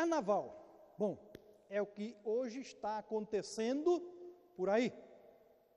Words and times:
Carnaval. 0.00 0.94
Bom, 0.96 1.18
é 1.68 1.82
o 1.82 1.86
que 1.86 2.16
hoje 2.24 2.60
está 2.60 2.96
acontecendo 2.96 4.00
por 4.56 4.70
aí, 4.70 4.94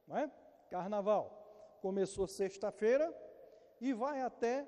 não 0.08 0.18
é? 0.18 0.32
Carnaval. 0.70 1.78
Começou 1.81 2.25
sexta-feira 2.25 3.13
e 3.81 3.91
vai 3.91 4.21
até 4.21 4.65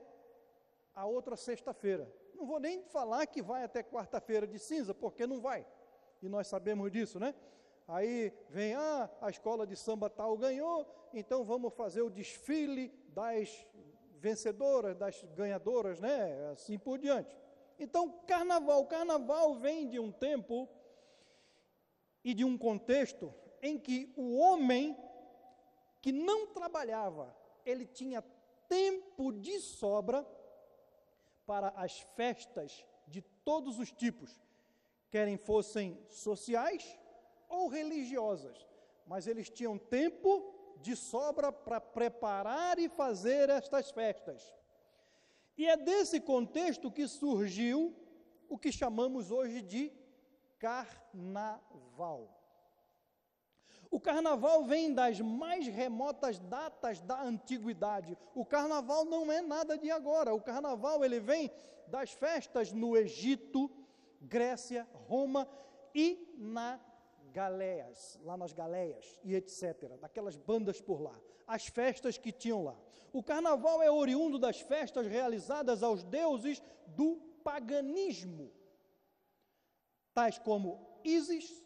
a 0.94 1.06
outra 1.06 1.38
sexta-feira. 1.38 2.06
Não 2.34 2.46
vou 2.46 2.60
nem 2.60 2.84
falar 2.84 3.26
que 3.28 3.42
vai 3.42 3.64
até 3.64 3.82
quarta-feira 3.82 4.46
de 4.46 4.60
cinza, 4.60 4.94
porque 4.94 5.26
não 5.26 5.40
vai. 5.40 5.66
E 6.22 6.28
nós 6.28 6.48
sabemos 6.48 6.92
disso, 6.92 7.18
né? 7.18 7.34
Aí 7.88 8.34
vem, 8.50 8.74
ah, 8.76 9.10
a 9.22 9.30
escola 9.30 9.66
de 9.66 9.78
samba 9.78 10.10
tal 10.10 10.38
ganhou, 10.38 10.86
então 11.14 11.46
vamos 11.46 11.74
fazer 11.74 12.02
o 12.02 12.10
desfile 12.10 12.90
das 13.08 13.66
vencedoras, 14.18 14.98
das 14.98 15.24
ganhadoras, 15.34 16.02
né? 16.02 16.52
Assim 16.52 16.78
por 16.78 17.00
diante. 17.00 17.45
Então, 17.78 18.10
carnaval, 18.26 18.86
carnaval 18.86 19.56
vem 19.56 19.88
de 19.88 20.00
um 20.00 20.12
tempo 20.12 20.70
e 22.24 22.34
de 22.34 22.44
um 22.44 22.58
contexto 22.58 23.34
em 23.62 23.78
que 23.78 24.14
o 24.16 24.38
homem 24.38 24.98
que 26.02 26.12
não 26.12 26.48
trabalhava, 26.48 27.36
ele 27.66 27.86
tinha 27.86 28.24
tempo 28.68 29.32
de 29.32 29.60
sobra 29.60 30.26
para 31.46 31.70
as 31.70 32.00
festas 32.16 32.86
de 33.08 33.22
todos 33.22 33.80
os 33.80 33.92
tipos, 33.92 34.40
querem 35.12 35.38
fossem 35.38 36.00
sociais 36.10 37.00
ou 37.48 37.68
religiosas, 37.68 38.68
mas 39.06 39.28
eles 39.28 39.50
tinham 39.50 39.78
tempo 39.78 40.54
de 40.82 40.96
sobra 40.96 41.52
para 41.52 41.80
preparar 41.80 42.80
e 42.80 42.90
fazer 42.90 43.50
estas 43.50 43.92
festas. 43.92 44.56
E 45.58 45.68
é 45.68 45.78
desse 45.78 46.20
contexto 46.20 46.92
que 46.92 47.08
surgiu 47.08 47.96
o 48.50 48.58
que 48.58 48.72
chamamos 48.72 49.32
hoje 49.32 49.62
de 49.62 49.92
carnaval. 50.60 52.36
O 53.90 54.00
carnaval 54.00 54.66
vem 54.66 54.94
das 54.94 55.22
mais 55.22 55.68
remotas 55.68 56.40
datas 56.40 57.00
da 57.02 57.22
antiguidade. 57.22 58.18
O 58.34 58.46
carnaval 58.46 59.06
não 59.06 59.32
é 59.32 59.42
nada 59.42 59.78
de 59.78 59.90
agora. 59.90 60.34
O 60.34 60.42
carnaval 60.42 61.06
ele 61.06 61.20
vem 61.20 61.52
das 61.88 62.12
festas 62.12 62.74
no 62.74 62.98
Egito, 62.98 63.72
Grécia, 64.22 64.88
Roma 65.08 65.48
e 65.94 66.34
na 66.38 66.80
Galéias, 67.32 68.20
lá 68.24 68.36
nas 68.36 68.54
Galéias 68.54 69.20
e 69.24 69.36
etc., 69.36 69.98
daquelas 70.00 70.38
bandas 70.38 70.82
por 70.82 71.02
lá, 71.02 71.18
as 71.46 71.68
festas 71.68 72.18
que 72.18 72.32
tinham 72.32 72.64
lá. 72.64 72.76
O 73.16 73.24
carnaval 73.24 73.82
é 73.82 73.90
oriundo 73.90 74.38
das 74.38 74.60
festas 74.60 75.08
realizadas 75.08 75.82
aos 75.82 76.04
deuses 76.04 76.62
do 76.86 77.16
paganismo, 77.46 78.52
tais 80.14 80.38
como 80.38 81.00
Isis, 81.02 81.66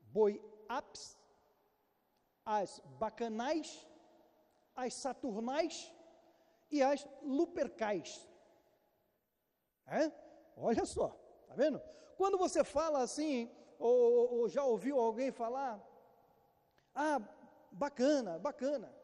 Boi 0.00 0.42
Apis, 0.70 1.18
as 2.42 2.80
bacanais, 2.98 3.86
as 4.74 4.94
saturnais 4.94 5.92
e 6.70 6.82
as 6.82 7.06
lupercais. 7.20 8.26
É? 9.86 10.10
Olha 10.56 10.86
só, 10.86 11.08
tá 11.48 11.54
vendo? 11.54 11.82
Quando 12.16 12.38
você 12.38 12.64
fala 12.64 13.02
assim, 13.02 13.54
ou, 13.78 14.38
ou 14.38 14.48
já 14.48 14.64
ouviu 14.64 14.98
alguém 14.98 15.30
falar, 15.30 15.78
ah, 16.94 17.20
bacana, 17.70 18.38
bacana. 18.38 19.01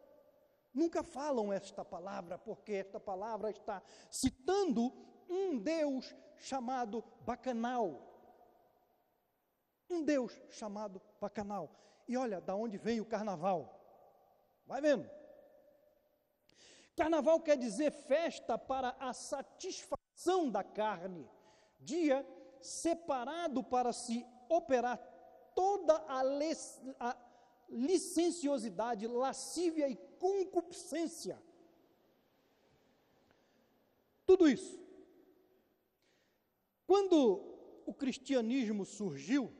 Nunca 0.79 1.03
falam 1.03 1.53
esta 1.53 1.85
palavra, 1.85 2.39
porque 2.39 2.73
esta 2.73 3.01
palavra 3.01 3.51
está 3.51 3.83
citando 4.09 4.93
um 5.29 5.59
Deus 5.59 6.15
chamado 6.37 7.03
Bacanal. 7.23 8.01
Um 9.91 10.05
Deus 10.05 10.41
chamado 10.51 11.03
Bacanal. 11.21 11.69
E 12.07 12.17
olha, 12.17 12.41
da 12.41 12.55
onde 12.55 12.79
vem 12.79 13.01
o 13.01 13.05
carnaval? 13.05 13.75
Vai 14.65 14.81
vendo. 14.81 15.11
Carnaval 16.95 17.41
quer 17.41 17.57
dizer 17.57 17.91
festa 17.91 18.57
para 18.57 18.95
a 19.01 19.13
satisfação 19.13 20.49
da 20.49 20.63
carne, 20.63 21.29
dia 21.81 22.25
separado 22.61 23.65
para 23.65 23.93
se 23.93 24.25
operar 24.49 24.97
toda 25.57 25.97
a, 26.07 26.23
a 27.01 27.17
licenciosidade, 27.69 29.09
lascívia 29.09 29.89
e 29.89 30.08
concupiscência. 30.19 31.41
Tudo 34.27 34.49
isso. 34.49 34.79
Quando 36.87 37.83
o 37.87 37.95
cristianismo 37.95 38.85
surgiu, 38.85 39.53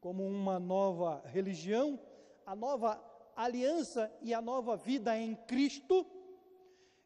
como 0.00 0.26
uma 0.26 0.58
nova 0.58 1.22
religião, 1.26 1.98
a 2.44 2.54
nova 2.54 3.02
aliança 3.34 4.14
e 4.20 4.32
a 4.32 4.40
nova 4.40 4.76
vida 4.76 5.16
em 5.18 5.34
Cristo, 5.34 6.06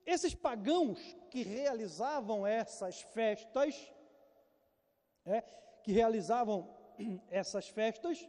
esses 0.04 0.34
pagãos 0.34 0.98
que 1.30 1.42
realizavam 1.42 2.46
essas 2.46 3.00
festas, 3.00 3.92
é, 5.24 5.42
que 5.82 5.92
realizavam 5.92 6.68
essas 7.30 7.68
festas, 7.68 8.28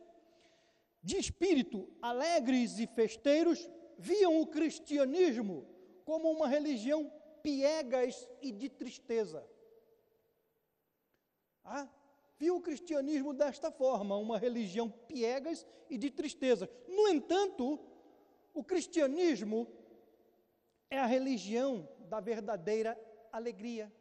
de 1.04 1.18
espírito 1.18 1.90
alegres 2.02 2.80
e 2.80 2.86
festeiros, 2.86 3.68
viam 4.02 4.42
o 4.42 4.48
cristianismo 4.48 5.68
como 6.04 6.32
uma 6.32 6.48
religião 6.48 7.12
piegas 7.44 8.28
e 8.42 8.52
de 8.52 8.68
tristeza. 8.68 9.48
Ah, 11.64 11.88
o 12.52 12.60
cristianismo 12.60 13.34
desta 13.34 13.72
forma, 13.72 14.18
uma 14.18 14.40
religião 14.40 14.90
piegas 14.90 15.66
e 15.88 15.98
de 15.98 16.10
tristeza. 16.10 16.68
No 16.88 17.08
entanto, 17.08 17.80
o 18.52 18.64
cristianismo 18.64 19.68
é 20.90 20.98
a 20.98 21.06
religião 21.06 21.88
da 22.10 22.20
verdadeira 22.20 23.00
alegria. 23.32 23.94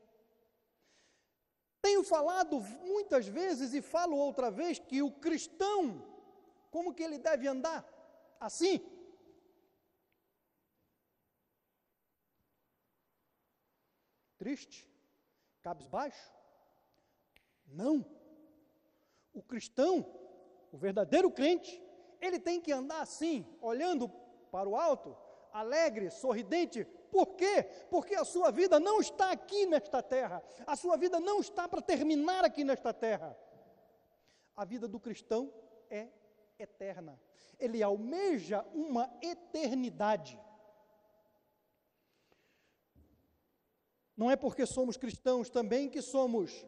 Tenho 1.83 2.03
falado 2.03 2.61
muitas 2.61 3.27
vezes 3.27 3.75
e 3.75 3.83
falo 3.83 4.17
outra 4.17 4.51
vez 4.51 4.79
que 4.79 5.03
o 5.03 5.13
cristão, 5.13 6.03
como 6.71 6.95
que 6.95 7.03
ele 7.03 7.19
deve 7.19 7.47
andar? 7.47 7.87
Assim. 8.41 8.81
Triste? 14.41 14.91
Cabisbaixo? 15.61 16.33
Não. 17.67 18.07
O 19.35 19.43
cristão, 19.43 19.99
o 20.73 20.79
verdadeiro 20.79 21.31
crente, 21.31 21.79
ele 22.23 22.41
tem 22.41 22.59
que 22.59 22.73
andar 22.73 23.03
assim, 23.03 23.47
olhando 23.61 24.09
para 24.51 24.67
o 24.67 24.75
alto, 24.75 25.15
alegre, 25.53 26.11
sorridente. 26.11 26.87
Por 27.13 27.35
quê? 27.35 27.65
Porque 27.91 28.15
a 28.15 28.25
sua 28.25 28.51
vida 28.51 28.81
não 28.81 28.99
está 28.99 29.31
aqui 29.31 29.67
nesta 29.67 30.03
terra. 30.03 30.43
A 30.67 30.75
sua 30.75 30.97
vida 30.97 31.21
não 31.21 31.41
está 31.41 31.69
para 31.69 31.83
terminar 31.83 32.43
aqui 32.43 32.65
nesta 32.65 32.95
terra. 32.95 33.37
A 34.57 34.65
vida 34.65 34.89
do 34.89 34.99
cristão 34.99 35.53
é 35.91 36.09
eterna. 36.59 37.21
Ele 37.59 37.83
almeja 37.83 38.65
uma 38.73 39.13
eternidade. 39.21 40.41
Não 44.21 44.31
é 44.31 44.37
porque 44.37 44.67
somos 44.67 44.99
cristãos 44.99 45.49
também 45.49 45.89
que 45.89 46.03
somos 46.03 46.67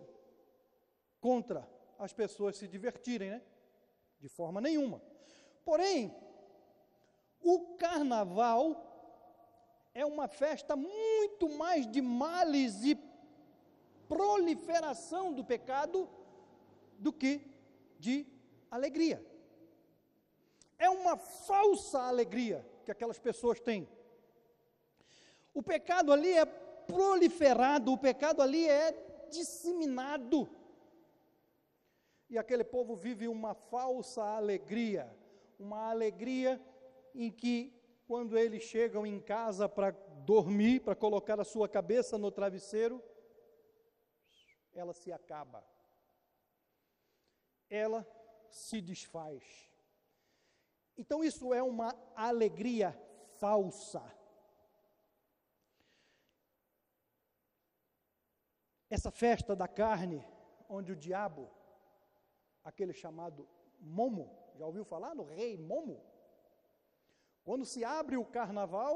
contra 1.21 1.69
as 1.99 2.11
pessoas 2.11 2.57
se 2.57 2.67
divertirem, 2.67 3.29
né? 3.29 3.43
De 4.19 4.27
forma 4.27 4.59
nenhuma. 4.59 5.03
Porém, 5.63 6.17
o 7.43 7.77
carnaval 7.77 8.65
é 9.93 10.07
uma 10.07 10.29
festa 10.29 10.75
muito 10.75 11.47
mais 11.51 11.87
de 11.87 12.01
males 12.01 12.83
e 12.85 12.99
proliferação 14.09 15.31
do 15.35 15.45
pecado 15.45 16.09
do 16.99 17.13
que 17.13 17.33
de 17.99 18.27
alegria. 18.71 19.23
É 20.79 20.89
uma 20.89 21.19
falsa 21.19 22.01
alegria 22.01 22.67
que 22.87 22.91
aquelas 22.91 23.19
pessoas 23.19 23.61
têm. 23.61 23.87
O 25.53 25.63
pecado 25.63 26.15
ali 26.15 26.33
é 26.33 26.63
proliferado, 26.93 27.93
o 27.93 27.99
pecado 27.99 28.43
ali 28.43 28.69
é 28.69 28.93
disseminado 29.31 30.49
e 32.33 32.39
aquele 32.39 32.65
povo 32.65 32.97
vive 32.97 33.29
uma 33.29 33.55
falsa 33.55 34.23
alegria, 34.23 35.15
uma 35.59 35.91
alegria 35.91 36.59
em 37.15 37.31
que, 37.31 37.79
quando 38.07 38.39
eles 38.39 38.63
chegam 38.63 39.07
em 39.07 39.21
casa 39.21 39.69
para 39.69 39.91
dormir, 40.25 40.81
para 40.81 40.95
colocar 40.95 41.39
a 41.39 41.45
sua 41.45 41.69
cabeça 41.69 42.17
no 42.17 42.31
travesseiro, 42.31 43.03
ela 44.73 44.95
se 44.95 45.13
acaba, 45.13 45.63
ela 47.69 48.07
se 48.49 48.81
desfaz. 48.81 49.45
Então, 50.97 51.23
isso 51.23 51.53
é 51.53 51.63
uma 51.63 51.95
alegria 52.17 52.99
falsa. 53.39 54.03
Essa 58.97 59.11
festa 59.11 59.57
da 59.57 59.67
carne 59.67 60.23
onde 60.69 60.93
o 60.93 60.97
diabo, 61.05 61.49
aquele 62.63 62.93
chamado 62.93 63.49
Momo, 63.81 64.31
já 64.55 64.67
ouviu 64.67 64.85
falar 64.85 65.15
no 65.15 65.25
rei 65.25 65.57
Momo? 65.57 66.05
Quando 67.43 67.65
se 67.65 67.83
abre 67.87 68.19
o 68.19 68.25
carnaval, 68.27 68.95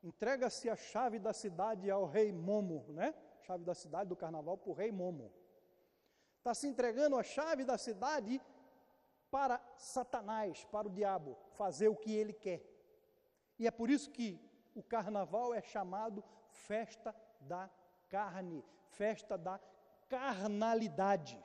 entrega-se 0.00 0.70
a 0.70 0.76
chave 0.76 1.18
da 1.18 1.32
cidade 1.32 1.90
ao 1.90 2.06
rei 2.06 2.30
Momo, 2.30 2.84
né? 2.90 3.12
Chave 3.40 3.64
da 3.64 3.74
cidade 3.74 4.10
do 4.10 4.14
carnaval 4.14 4.56
para 4.56 4.70
o 4.70 4.74
rei 4.74 4.92
Momo. 4.92 5.32
Está 6.36 6.54
se 6.54 6.68
entregando 6.68 7.16
a 7.16 7.24
chave 7.24 7.64
da 7.64 7.76
cidade 7.76 8.40
para 9.28 9.60
Satanás, 9.76 10.64
para 10.66 10.86
o 10.86 10.92
diabo, 10.92 11.36
fazer 11.54 11.88
o 11.88 11.96
que 11.96 12.14
ele 12.14 12.32
quer. 12.32 12.62
E 13.58 13.66
é 13.66 13.72
por 13.72 13.90
isso 13.90 14.08
que 14.12 14.40
o 14.72 14.84
carnaval 14.84 15.52
é 15.52 15.62
chamado 15.62 16.22
festa 16.52 17.12
da 17.40 17.68
carne, 18.08 18.64
festa 18.90 19.36
da 19.36 19.60
carnalidade. 20.08 21.42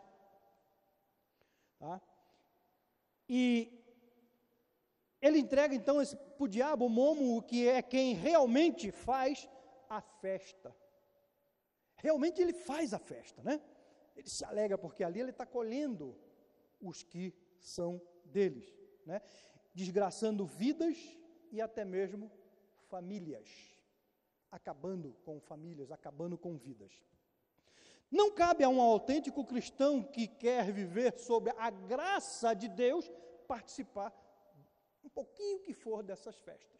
Tá? 1.77 2.01
E 3.27 3.83
ele 5.21 5.39
entrega 5.39 5.73
então 5.73 5.97
para 6.37 6.43
o 6.43 6.47
diabo 6.47 6.85
o 6.85 6.89
momo, 6.89 7.41
que 7.41 7.67
é 7.67 7.81
quem 7.81 8.13
realmente 8.13 8.91
faz 8.91 9.49
a 9.89 10.01
festa. 10.01 10.75
Realmente 11.95 12.41
ele 12.41 12.53
faz 12.53 12.93
a 12.93 12.99
festa, 12.99 13.41
né? 13.41 13.61
Ele 14.15 14.29
se 14.29 14.43
alega 14.43 14.77
porque 14.77 15.03
ali 15.03 15.19
ele 15.19 15.31
está 15.31 15.45
colhendo 15.45 16.19
os 16.81 17.01
que 17.03 17.33
são 17.59 18.01
deles, 18.25 18.67
né? 19.05 19.21
Desgraçando 19.73 20.45
vidas 20.45 20.97
e 21.51 21.61
até 21.61 21.85
mesmo 21.85 22.29
famílias, 22.89 23.72
acabando 24.53 25.15
com 25.25 25.41
famílias, 25.41 25.91
acabando 25.91 26.37
com 26.37 26.55
vidas. 26.55 26.93
Não 28.11 28.31
cabe 28.31 28.63
a 28.63 28.69
um 28.69 28.79
autêntico 28.79 29.43
cristão 29.43 30.03
que 30.03 30.27
quer 30.27 30.71
viver 30.71 31.17
sob 31.17 31.51
a 31.57 31.71
graça 31.71 32.53
de 32.53 32.67
Deus 32.67 33.11
participar 33.47 34.13
um 35.03 35.09
pouquinho 35.09 35.59
que 35.61 35.73
for 35.73 36.03
dessas 36.03 36.39
festas. 36.39 36.79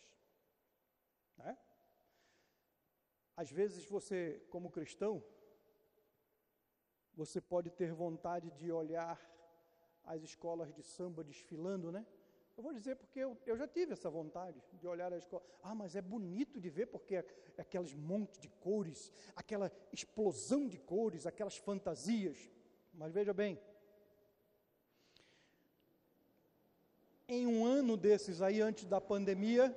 Né? 1.36 1.58
Às 3.36 3.50
vezes 3.50 3.84
você, 3.88 4.46
como 4.52 4.70
cristão, 4.70 5.24
você 7.16 7.42
pode 7.42 7.72
ter 7.72 7.92
vontade 7.92 8.52
de 8.52 8.72
olhar 8.72 9.20
as 10.04 10.22
escolas 10.22 10.72
de 10.72 10.84
samba 10.84 11.24
desfilando, 11.24 11.92
né? 11.92 12.06
Eu 12.56 12.62
vou 12.62 12.74
dizer 12.74 12.96
porque 12.96 13.20
eu, 13.20 13.38
eu 13.46 13.58
já 13.58 13.68
tive 13.68 13.94
essa 13.94 14.10
vontade 14.10 14.62
de 14.74 14.88
olhar 14.88 15.12
a 15.12 15.18
escola. 15.18 15.44
Ah, 15.62 15.74
mas 15.74 15.96
é 15.96 16.02
bonito 16.02 16.60
de 16.62 16.70
ver 16.70 16.86
porque 16.88 17.16
é, 17.16 17.26
é 17.58 17.62
aqueles 17.62 17.94
montes 17.96 18.40
de 18.40 18.48
cores, 18.48 19.12
aquela 19.36 19.72
explosão 19.92 20.68
de 20.68 20.78
cores, 20.78 21.26
aquelas 21.26 21.58
fantasias. 21.58 22.52
Mas 22.94 23.12
veja 23.12 23.34
bem, 23.34 23.60
em 27.28 27.48
um 27.48 27.66
ano 27.66 27.98
desses 27.98 28.42
aí, 28.42 28.62
antes 28.62 28.86
da 28.86 29.02
pandemia, 29.02 29.76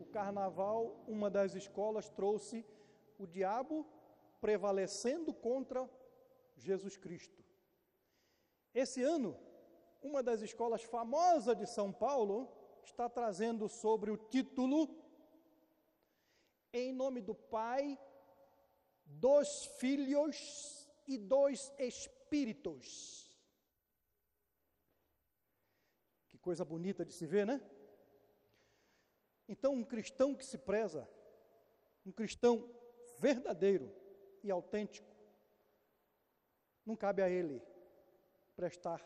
o 0.00 0.06
carnaval, 0.06 1.04
uma 1.06 1.30
das 1.30 1.54
escolas 1.54 2.08
trouxe 2.08 2.64
o 3.18 3.26
diabo 3.26 3.86
prevalecendo 4.40 5.34
contra 5.34 5.88
Jesus 6.56 6.96
Cristo. 6.96 7.44
Esse 8.74 9.02
ano, 9.02 9.38
uma 10.02 10.22
das 10.22 10.42
escolas 10.42 10.82
famosas 10.82 11.56
de 11.56 11.66
São 11.66 11.92
Paulo 11.92 12.50
está 12.84 13.08
trazendo 13.08 13.68
sobre 13.68 14.10
o 14.10 14.16
título 14.16 14.88
Em 16.72 16.92
nome 16.92 17.20
do 17.20 17.34
Pai, 17.34 17.98
dos 19.04 19.66
Filhos 19.78 20.88
e 21.06 21.16
dos 21.16 21.72
Espíritos. 21.78 23.30
Que 26.28 26.38
coisa 26.38 26.64
bonita 26.64 27.04
de 27.04 27.12
se 27.12 27.26
ver, 27.26 27.46
né? 27.46 27.60
Então, 29.48 29.74
um 29.74 29.84
cristão 29.84 30.34
que 30.34 30.44
se 30.44 30.56
preza, 30.56 31.08
um 32.06 32.10
cristão 32.10 32.68
verdadeiro 33.18 33.94
e 34.42 34.50
autêntico, 34.50 35.12
não 36.84 36.96
cabe 36.96 37.22
a 37.22 37.28
ele 37.28 37.62
prestar 38.56 39.00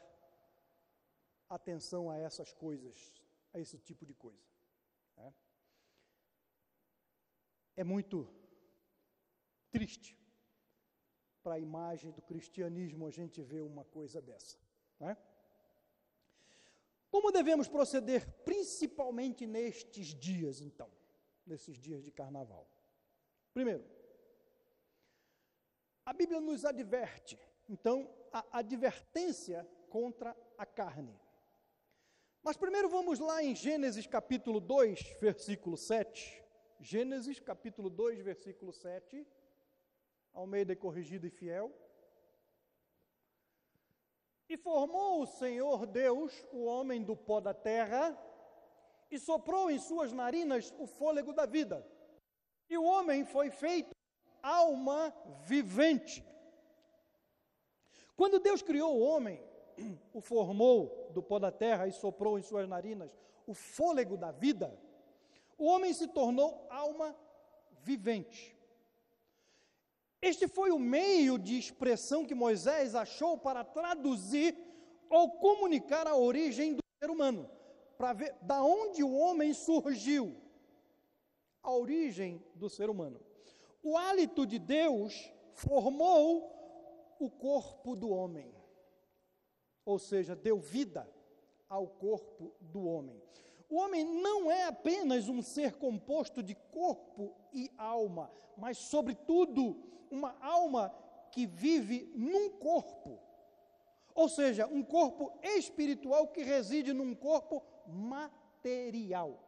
atenção 1.49 2.11
a 2.11 2.19
essas 2.19 2.53
coisas, 2.53 3.23
a 3.53 3.59
esse 3.59 3.79
tipo 3.79 4.05
de 4.05 4.15
coisa. 4.15 4.45
Né? 5.17 5.35
É 7.77 7.85
muito 7.85 8.29
triste 9.71 10.19
para 11.43 11.55
a 11.55 11.59
imagem 11.61 12.11
do 12.11 12.23
cristianismo 12.23 13.07
a 13.07 13.11
gente 13.11 13.41
ver 13.43 13.63
uma 13.63 13.85
coisa 13.85 14.21
dessa. 14.21 14.59
Né? 14.99 15.17
Como 17.11 17.31
devemos 17.31 17.69
proceder, 17.69 18.27
principalmente 18.45 19.47
nestes 19.47 20.09
dias, 20.09 20.61
então, 20.61 20.91
nesses 21.47 21.77
dias 21.77 22.03
de 22.03 22.11
carnaval? 22.11 22.69
Primeiro, 23.55 23.85
a 26.05 26.13
Bíblia 26.13 26.41
nos 26.41 26.65
adverte, 26.65 27.39
então, 27.69 28.13
a 28.33 28.59
advertência 28.59 29.67
contra 29.89 30.37
a 30.59 30.67
carne. 30.67 31.19
Mas 32.47 32.57
primeiro 32.57 32.89
vamos 32.89 33.19
lá 33.19 33.43
em 33.43 33.57
Gênesis 33.57 34.07
capítulo 34.07 34.61
2, 34.61 35.17
versículo 35.21 35.77
7. 35.77 36.45
Gênesis 36.79 37.41
capítulo 37.41 37.91
2, 37.91 38.21
versículo 38.21 38.73
7. 38.73 39.27
Almeida 40.33 40.77
corrigido 40.77 41.27
e 41.27 41.31
fiel. 41.31 41.77
E 44.49 44.57
formou 44.57 45.23
o 45.23 45.27
Senhor 45.27 45.87
Deus 45.87 46.33
o 46.53 46.67
homem 46.67 47.03
do 47.03 47.17
pó 47.17 47.41
da 47.41 47.53
terra, 47.53 48.17
e 49.11 49.19
soprou 49.19 49.69
em 49.69 49.81
suas 49.81 50.13
narinas 50.13 50.73
o 50.79 50.87
fôlego 50.87 51.33
da 51.33 51.47
vida. 51.47 51.85
E 52.71 52.79
o 52.79 52.85
homem 52.85 53.25
foi 53.25 53.51
feito 53.51 53.91
alma 54.41 55.13
vivente. 55.43 56.25
Quando 58.15 58.39
Deus 58.39 58.63
criou 58.63 58.95
o 58.95 59.03
homem, 59.03 59.45
o 60.13 60.21
formou 60.21 61.11
do 61.13 61.23
pó 61.23 61.39
da 61.39 61.51
terra 61.51 61.87
e 61.87 61.93
soprou 61.93 62.39
em 62.39 62.43
suas 62.43 62.69
narinas 62.69 63.11
o 63.47 63.55
fôlego 63.55 64.17
da 64.17 64.33
vida, 64.33 64.77
o 65.57 65.67
homem 65.67 65.93
se 65.93 66.09
tornou 66.09 66.67
alma 66.69 67.17
vivente. 67.83 68.57
Este 70.21 70.49
foi 70.49 70.71
o 70.71 70.79
meio 70.79 71.39
de 71.39 71.57
expressão 71.57 72.27
que 72.27 72.35
Moisés 72.35 72.95
achou 72.95 73.39
para 73.39 73.63
traduzir 73.63 74.57
ou 75.09 75.31
comunicar 75.39 76.07
a 76.07 76.17
origem 76.17 76.75
do 76.75 76.83
ser 76.99 77.11
humano, 77.11 77.49
para 77.97 78.13
ver 78.13 78.35
da 78.43 78.63
onde 78.63 79.05
o 79.05 79.13
homem 79.13 79.55
surgiu. 79.55 80.37
A 81.63 81.71
origem 81.71 82.45
do 82.55 82.69
ser 82.69 82.91
humano. 82.91 83.21
O 83.83 83.97
hálito 83.97 84.45
de 84.47 84.59
Deus 84.59 85.31
formou 85.53 86.53
o 87.19 87.31
corpo 87.31 87.95
do 87.95 88.11
homem 88.11 88.56
ou 89.87 90.01
seja, 90.01 90.35
deu 90.35 90.59
vida 90.59 91.09
ao 91.69 91.87
corpo 91.87 92.53
do 92.61 92.85
homem. 92.85 93.23
O 93.71 93.77
homem 93.77 94.05
não 94.05 94.51
é 94.51 94.65
apenas 94.65 95.29
um 95.29 95.41
ser 95.41 95.77
composto 95.77 96.43
de 96.43 96.55
corpo 96.55 97.35
e 97.53 97.71
alma, 97.79 98.31
mas, 98.57 98.77
sobretudo, 98.79 99.77
uma 100.11 100.37
alma 100.41 100.93
que 101.31 101.47
vive 101.47 102.13
num 102.17 102.51
corpo. 102.51 103.21
Ou 104.13 104.29
seja, 104.29 104.67
um 104.67 104.83
corpo 104.83 105.33
espiritual 105.43 106.29
que 106.29 106.43
reside 106.43 106.93
num 106.93 107.15
corpo 107.15 107.63
material. 107.87 109.39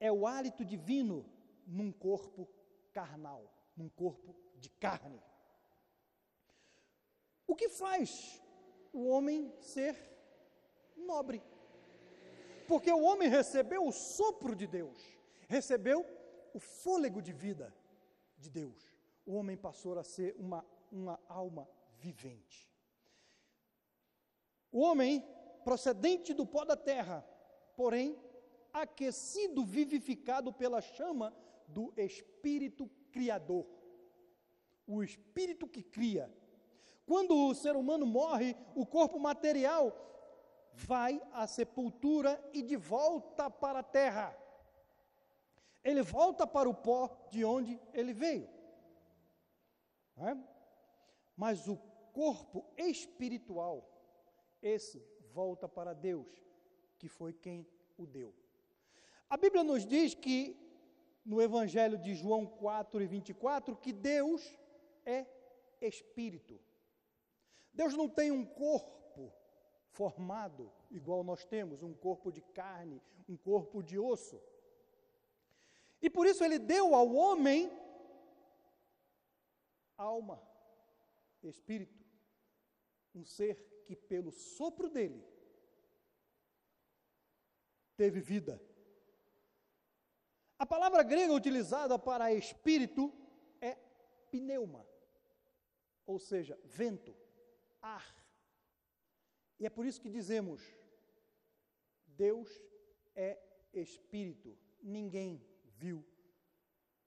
É 0.00 0.10
o 0.10 0.26
hálito 0.26 0.64
divino 0.64 1.24
num 1.66 1.92
corpo 1.92 2.48
carnal, 2.92 3.44
num 3.76 3.88
corpo 3.88 4.34
de 4.56 4.68
carne. 4.70 5.22
O 7.46 7.54
que 7.54 7.68
faz 7.68 8.41
o 8.92 9.08
homem 9.08 9.52
ser 9.60 9.96
nobre. 10.96 11.42
Porque 12.68 12.90
o 12.90 13.02
homem 13.02 13.28
recebeu 13.28 13.86
o 13.86 13.92
sopro 13.92 14.54
de 14.54 14.66
Deus, 14.66 14.98
recebeu 15.48 16.06
o 16.54 16.58
fôlego 16.58 17.20
de 17.20 17.32
vida 17.32 17.74
de 18.38 18.50
Deus. 18.50 18.94
O 19.26 19.34
homem 19.34 19.56
passou 19.56 19.98
a 19.98 20.04
ser 20.04 20.34
uma, 20.38 20.64
uma 20.90 21.18
alma 21.28 21.68
vivente. 21.98 22.70
O 24.70 24.80
homem, 24.80 25.24
procedente 25.64 26.32
do 26.32 26.46
pó 26.46 26.64
da 26.64 26.76
terra, 26.76 27.26
porém, 27.76 28.18
aquecido, 28.72 29.64
vivificado 29.64 30.52
pela 30.52 30.80
chama 30.80 31.34
do 31.68 31.92
Espírito 31.96 32.90
Criador. 33.10 33.66
O 34.86 35.02
Espírito 35.02 35.68
que 35.68 35.82
cria, 35.82 36.32
quando 37.06 37.36
o 37.36 37.54
ser 37.54 37.76
humano 37.76 38.06
morre, 38.06 38.56
o 38.74 38.86
corpo 38.86 39.18
material 39.18 39.92
vai 40.74 41.20
à 41.32 41.46
sepultura 41.46 42.42
e 42.52 42.62
de 42.62 42.76
volta 42.76 43.50
para 43.50 43.80
a 43.80 43.82
terra. 43.82 44.36
Ele 45.84 46.02
volta 46.02 46.46
para 46.46 46.68
o 46.68 46.74
pó 46.74 47.10
de 47.30 47.44
onde 47.44 47.80
ele 47.92 48.12
veio. 48.12 48.48
É? 50.16 50.36
Mas 51.36 51.66
o 51.66 51.76
corpo 52.12 52.64
espiritual, 52.76 53.88
esse 54.62 55.02
volta 55.32 55.68
para 55.68 55.92
Deus, 55.92 56.26
que 56.98 57.08
foi 57.08 57.32
quem 57.32 57.66
o 57.96 58.06
deu. 58.06 58.34
A 59.28 59.36
Bíblia 59.36 59.64
nos 59.64 59.84
diz 59.84 60.14
que, 60.14 60.56
no 61.24 61.40
Evangelho 61.40 61.98
de 61.98 62.14
João 62.14 62.46
4 62.46 63.00
e 63.02 63.06
24, 63.06 63.76
que 63.76 63.92
Deus 63.92 64.56
é 65.04 65.26
espírito. 65.80 66.60
Deus 67.72 67.94
não 67.94 68.08
tem 68.08 68.30
um 68.30 68.44
corpo 68.44 69.32
formado 69.90 70.70
igual 70.90 71.22
nós 71.24 71.44
temos, 71.44 71.82
um 71.82 71.94
corpo 71.94 72.30
de 72.30 72.40
carne, 72.40 73.02
um 73.28 73.36
corpo 73.36 73.82
de 73.82 73.98
osso. 73.98 74.40
E 76.00 76.10
por 76.10 76.26
isso 76.26 76.44
ele 76.44 76.58
deu 76.58 76.94
ao 76.94 77.14
homem 77.14 77.70
alma, 79.96 80.42
espírito, 81.42 82.04
um 83.14 83.24
ser 83.24 83.54
que 83.86 83.94
pelo 83.94 84.30
sopro 84.30 84.88
dele 84.88 85.24
teve 87.96 88.20
vida. 88.20 88.60
A 90.58 90.66
palavra 90.66 91.02
grega 91.02 91.32
utilizada 91.32 91.98
para 91.98 92.32
espírito 92.32 93.12
é 93.60 93.76
pneuma, 94.30 94.86
ou 96.06 96.18
seja, 96.18 96.58
vento, 96.64 97.14
ar. 97.82 98.14
E 99.58 99.66
é 99.66 99.70
por 99.70 99.84
isso 99.84 100.00
que 100.00 100.08
dizemos: 100.08 100.62
Deus 102.06 102.48
é 103.14 103.38
espírito. 103.72 104.56
Ninguém 104.80 105.44
viu 105.64 106.04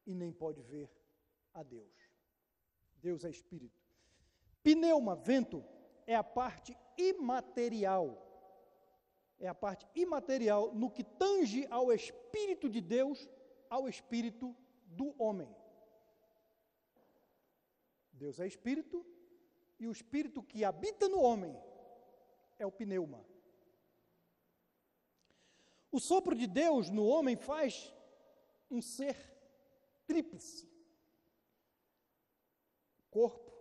e 0.05 0.13
nem 0.13 0.31
pode 0.31 0.61
ver 0.61 0.89
a 1.53 1.63
Deus. 1.63 1.93
Deus 3.01 3.23
é 3.23 3.29
espírito. 3.29 3.81
Pneuma, 4.63 5.15
vento, 5.15 5.63
é 6.05 6.15
a 6.15 6.23
parte 6.23 6.77
imaterial. 6.97 8.21
É 9.37 9.47
a 9.47 9.53
parte 9.53 9.85
imaterial 9.93 10.73
no 10.73 10.89
que 10.89 11.03
tange 11.03 11.67
ao 11.69 11.91
espírito 11.91 12.69
de 12.69 12.79
Deus, 12.79 13.29
ao 13.69 13.89
espírito 13.89 14.55
do 14.85 15.13
homem. 15.21 15.53
Deus 18.13 18.39
é 18.39 18.47
espírito 18.47 19.05
e 19.79 19.87
o 19.87 19.91
espírito 19.91 20.43
que 20.43 20.63
habita 20.63 21.07
no 21.09 21.21
homem 21.21 21.55
é 22.57 22.65
o 22.65 22.71
pneuma. 22.71 23.25
O 25.91 25.99
sopro 25.99 26.35
de 26.35 26.47
Deus 26.47 26.89
no 26.89 27.05
homem 27.05 27.35
faz 27.35 27.93
um 28.69 28.81
ser 28.81 29.15
tríplice: 30.05 30.69
corpo, 33.09 33.51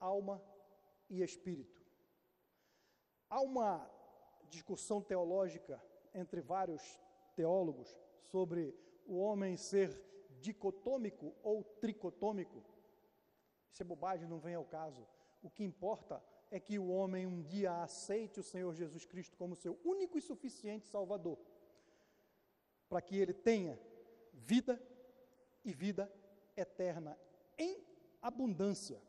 alma 0.00 0.42
e 1.08 1.22
espírito. 1.22 1.84
Há 3.28 3.40
uma 3.40 3.90
discussão 4.48 5.02
teológica 5.02 5.82
entre 6.14 6.40
vários 6.40 6.82
teólogos 7.34 7.94
sobre 8.22 8.74
o 9.04 9.18
homem 9.18 9.56
ser 9.56 10.02
dicotômico 10.40 11.34
ou 11.42 11.62
tricotômico. 11.62 12.64
Isso 13.70 13.82
é 13.82 13.84
bobagem, 13.84 14.28
não 14.28 14.38
vem 14.38 14.54
ao 14.54 14.64
caso. 14.64 15.06
O 15.42 15.50
que 15.50 15.64
importa 15.64 16.22
é 16.50 16.58
que 16.58 16.78
o 16.78 16.88
homem 16.88 17.26
um 17.26 17.42
dia 17.42 17.82
aceite 17.82 18.40
o 18.40 18.42
Senhor 18.42 18.74
Jesus 18.74 19.04
Cristo 19.04 19.36
como 19.36 19.56
seu 19.56 19.78
único 19.84 20.18
e 20.18 20.22
suficiente 20.22 20.86
Salvador, 20.86 21.38
para 22.88 23.02
que 23.02 23.16
ele 23.16 23.32
tenha 23.32 23.78
vida 24.32 24.80
e 25.64 25.72
vida 25.72 26.12
eterna 26.56 27.18
em 27.58 27.84
abundância. 28.22 29.00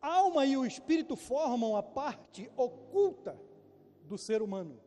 A 0.00 0.08
alma 0.08 0.46
e 0.46 0.56
o 0.56 0.66
espírito 0.66 1.16
formam 1.16 1.76
a 1.76 1.82
parte 1.82 2.50
oculta 2.56 3.40
do 4.02 4.18
ser 4.18 4.42
humano. 4.42 4.80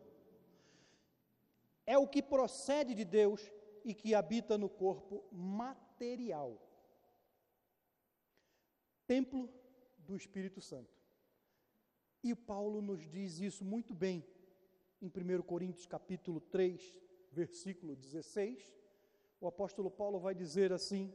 É 1.85 1.97
o 1.97 2.07
que 2.07 2.21
procede 2.21 2.93
de 2.93 3.03
Deus 3.03 3.51
e 3.83 3.93
que 3.93 4.13
habita 4.13 4.57
no 4.57 4.69
corpo 4.69 5.23
material. 5.31 6.57
Templo 9.09 9.49
do 9.97 10.15
Espírito 10.15 10.61
Santo. 10.61 10.95
E 12.23 12.35
Paulo 12.35 12.79
nos 12.79 13.09
diz 13.09 13.39
isso 13.39 13.65
muito 13.65 13.91
bem 13.91 14.23
em 15.01 15.07
1 15.07 15.41
Coríntios 15.41 15.87
capítulo 15.87 16.39
3, 16.39 16.95
versículo 17.31 17.95
16. 17.95 18.77
O 19.41 19.47
apóstolo 19.47 19.89
Paulo 19.89 20.19
vai 20.19 20.35
dizer 20.35 20.71
assim: 20.71 21.11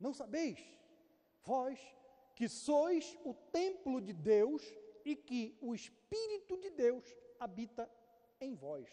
Não 0.00 0.14
sabeis, 0.14 0.58
vós 1.42 1.78
que 2.34 2.48
sois 2.48 3.14
o 3.26 3.34
templo 3.34 4.00
de 4.00 4.14
Deus 4.14 4.62
e 5.04 5.14
que 5.14 5.54
o 5.60 5.74
Espírito 5.74 6.56
de 6.56 6.70
Deus 6.70 7.04
habita 7.38 7.90
em 8.40 8.54
vós. 8.54 8.88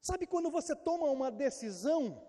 Sabe 0.00 0.24
quando 0.24 0.52
você 0.52 0.76
toma 0.76 1.10
uma 1.10 1.32
decisão 1.32 2.24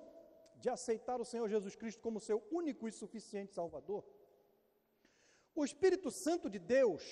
de 0.59 0.69
aceitar 0.69 1.19
o 1.19 1.25
Senhor 1.25 1.47
Jesus 1.47 1.75
Cristo 1.75 2.01
como 2.01 2.19
seu 2.19 2.45
único 2.51 2.87
e 2.87 2.91
suficiente 2.91 3.53
Salvador? 3.53 4.03
O 5.55 5.63
Espírito 5.63 6.11
Santo 6.11 6.49
de 6.49 6.59
Deus, 6.59 7.03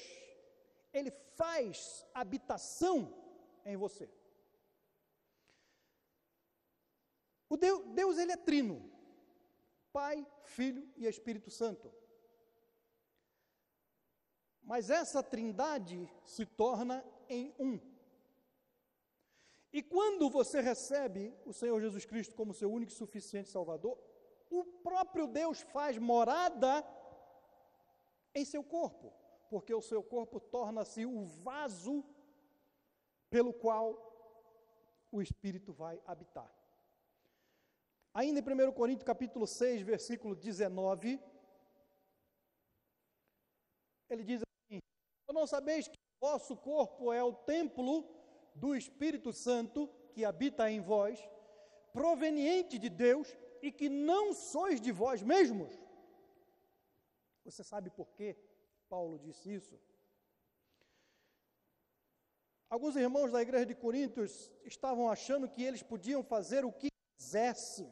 ele 0.93 1.11
faz 1.35 2.05
habitação 2.13 2.97
em 3.65 3.75
você. 3.75 4.09
O 7.49 7.55
Deus, 7.55 7.85
Deus 7.93 8.17
ele 8.17 8.31
é 8.31 8.37
trino. 8.37 8.91
Pai, 9.91 10.25
Filho 10.43 10.87
e 10.95 11.07
Espírito 11.07 11.49
Santo. 11.49 11.91
Mas 14.61 14.89
essa 14.89 15.23
trindade 15.23 16.11
se 16.25 16.45
torna 16.45 17.03
em 17.29 17.55
um. 17.57 17.79
E 19.71 19.83
quando 19.83 20.29
você 20.29 20.61
recebe 20.61 21.33
o 21.45 21.53
Senhor 21.53 21.79
Jesus 21.81 22.05
Cristo 22.05 22.35
como 22.35 22.53
seu 22.53 22.71
único 22.71 22.91
e 22.91 22.95
suficiente 22.95 23.49
Salvador, 23.49 23.97
o 24.49 24.63
próprio 24.63 25.27
Deus 25.27 25.61
faz 25.61 25.97
morada 25.97 26.85
em 28.33 28.45
seu 28.45 28.63
corpo, 28.63 29.13
porque 29.49 29.73
o 29.73 29.81
seu 29.81 30.01
corpo 30.01 30.39
torna-se 30.39 31.05
o 31.05 31.25
vaso 31.25 32.03
pelo 33.29 33.53
qual 33.53 33.85
o 35.11 35.21
Espírito 35.21 35.73
vai 35.73 36.01
habitar. 36.05 36.51
Ainda 38.13 38.39
em 38.39 38.69
1 38.69 38.71
Coríntios 38.71 39.05
capítulo 39.05 39.45
6, 39.45 39.81
versículo 39.81 40.35
19, 40.35 41.21
ele 44.09 44.23
diz 44.23 44.41
assim: 44.41 44.79
não 45.37 45.45
sabeis 45.45 45.87
que 45.87 45.97
o 45.97 46.27
vosso 46.27 46.57
corpo 46.57 47.13
é 47.13 47.23
o 47.23 47.31
templo 47.31 48.16
do 48.57 48.75
Espírito 48.75 49.31
Santo 49.31 49.87
que 50.13 50.25
habita 50.25 50.69
em 50.69 50.81
vós, 50.81 51.19
proveniente 51.93 52.77
de 52.77 52.89
Deus, 52.89 53.27
e 53.61 53.71
que 53.71 53.89
não 53.89 54.33
sois 54.33 54.79
de 54.79 54.91
vós 54.91 55.21
mesmos? 55.21 55.73
Você 57.45 57.63
sabe 57.63 57.89
por 57.89 58.07
que 58.15 58.35
Paulo 58.89 59.17
disse 59.19 59.53
isso? 59.53 59.79
Alguns 62.69 62.95
irmãos 62.95 63.31
da 63.31 63.41
igreja 63.41 63.65
de 63.65 63.75
Coríntios 63.75 64.51
estavam 64.65 65.09
achando 65.09 65.47
que 65.47 65.63
eles 65.63 65.81
podiam 65.81 66.21
fazer 66.21 66.65
o 66.65 66.71
que 66.71 66.89
quisessem, 67.17 67.91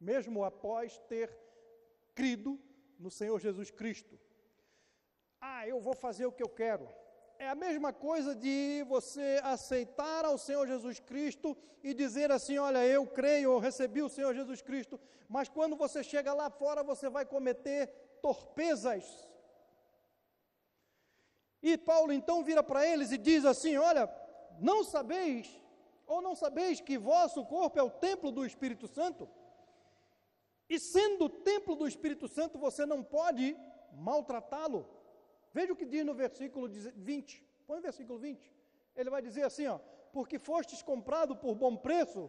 mesmo 0.00 0.44
após 0.44 0.98
ter 1.08 1.28
crido 2.14 2.60
no 2.98 3.10
Senhor 3.10 3.38
Jesus 3.38 3.70
Cristo. 3.70 4.18
Ah, 5.40 5.68
eu 5.68 5.78
vou 5.80 5.94
fazer 5.94 6.26
o 6.26 6.32
que 6.32 6.42
eu 6.42 6.48
quero. 6.48 6.88
É 7.38 7.48
a 7.48 7.54
mesma 7.54 7.92
coisa 7.92 8.34
de 8.34 8.82
você 8.88 9.40
aceitar 9.42 10.24
ao 10.24 10.38
Senhor 10.38 10.66
Jesus 10.66 10.98
Cristo 11.00 11.56
e 11.82 11.92
dizer 11.92 12.32
assim: 12.32 12.56
Olha, 12.56 12.84
eu 12.86 13.06
creio, 13.06 13.52
eu 13.52 13.58
recebi 13.58 14.00
o 14.02 14.08
Senhor 14.08 14.34
Jesus 14.34 14.62
Cristo, 14.62 14.98
mas 15.28 15.48
quando 15.48 15.76
você 15.76 16.02
chega 16.02 16.32
lá 16.32 16.48
fora, 16.48 16.82
você 16.82 17.10
vai 17.10 17.26
cometer 17.26 17.88
torpezas. 18.22 19.04
E 21.62 21.76
Paulo 21.76 22.12
então 22.12 22.42
vira 22.42 22.62
para 22.62 22.86
eles 22.86 23.12
e 23.12 23.18
diz 23.18 23.44
assim: 23.44 23.76
Olha, 23.76 24.08
não 24.58 24.82
sabeis, 24.82 25.60
ou 26.06 26.22
não 26.22 26.34
sabeis 26.34 26.80
que 26.80 26.96
vosso 26.96 27.44
corpo 27.44 27.78
é 27.78 27.82
o 27.82 27.90
templo 27.90 28.32
do 28.32 28.46
Espírito 28.46 28.88
Santo? 28.88 29.28
E 30.68 30.80
sendo 30.80 31.26
o 31.26 31.30
templo 31.30 31.76
do 31.76 31.86
Espírito 31.86 32.26
Santo, 32.28 32.58
você 32.58 32.86
não 32.86 33.02
pode 33.02 33.56
maltratá-lo. 33.92 34.95
Veja 35.58 35.72
o 35.72 35.76
que 35.80 35.86
diz 35.92 36.04
no 36.04 36.14
versículo 36.14 36.68
20. 36.68 37.44
Põe 37.66 37.78
o 37.78 37.86
versículo 37.88 38.18
20. 38.18 38.54
Ele 38.94 39.10
vai 39.14 39.22
dizer 39.28 39.44
assim, 39.50 39.66
ó: 39.66 39.78
"Porque 40.16 40.38
fostes 40.38 40.82
comprado 40.90 41.32
por 41.42 41.54
bom 41.54 41.74
preço, 41.86 42.20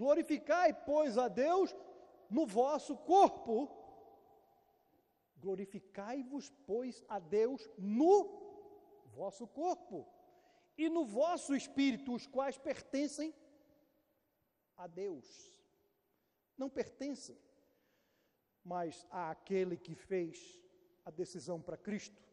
glorificai, 0.00 0.70
pois, 0.90 1.18
a 1.18 1.28
Deus 1.28 1.74
no 2.36 2.44
vosso 2.46 2.96
corpo. 3.12 3.54
Glorificai-vos, 5.44 6.50
pois, 6.66 7.04
a 7.08 7.18
Deus 7.18 7.68
no 7.78 8.16
vosso 9.18 9.46
corpo 9.60 10.06
e 10.76 10.88
no 10.88 11.04
vosso 11.04 11.54
espírito, 11.54 12.14
os 12.14 12.26
quais 12.26 12.56
pertencem 12.70 13.34
a 14.76 14.86
Deus. 14.86 15.26
Não 16.56 16.68
pertencem 16.68 17.38
mas 18.62 19.06
a 19.10 19.30
aquele 19.30 19.76
que 19.76 19.94
fez 19.94 20.60
a 21.04 21.10
decisão 21.10 21.60
para 21.60 21.76
Cristo, 21.76 22.29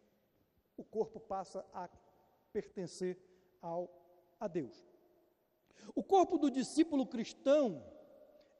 o 0.77 0.83
corpo 0.83 1.19
passa 1.19 1.65
a 1.73 1.89
pertencer 2.53 3.17
ao, 3.61 3.89
a 4.39 4.47
Deus. 4.47 4.87
O 5.95 6.03
corpo 6.03 6.37
do 6.37 6.49
discípulo 6.49 7.05
cristão 7.05 7.83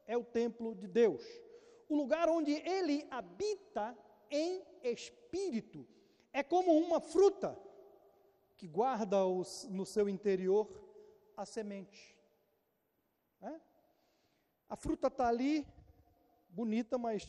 é 0.06 0.16
o 0.16 0.24
templo 0.24 0.74
de 0.74 0.86
Deus, 0.86 1.24
o 1.88 1.96
lugar 1.96 2.28
onde 2.28 2.52
ele 2.52 3.06
habita 3.10 3.96
em 4.30 4.64
espírito. 4.82 5.86
É 6.32 6.42
como 6.42 6.76
uma 6.76 7.00
fruta 7.00 7.58
que 8.56 8.66
guarda 8.66 9.24
os, 9.24 9.66
no 9.70 9.86
seu 9.86 10.08
interior 10.08 10.68
a 11.36 11.46
semente. 11.46 12.16
É? 13.40 13.60
A 14.68 14.76
fruta 14.76 15.06
está 15.06 15.28
ali, 15.28 15.66
bonita, 16.48 16.98
mas 16.98 17.26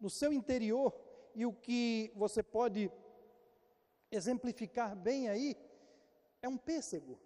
no 0.00 0.10
seu 0.10 0.32
interior, 0.32 0.94
e 1.34 1.46
o 1.46 1.52
que 1.52 2.12
você 2.16 2.42
pode 2.42 2.90
exemplificar 4.16 4.96
bem 4.96 5.28
aí, 5.28 5.56
é 6.42 6.48
um 6.48 6.56
pêssego. 6.56 7.18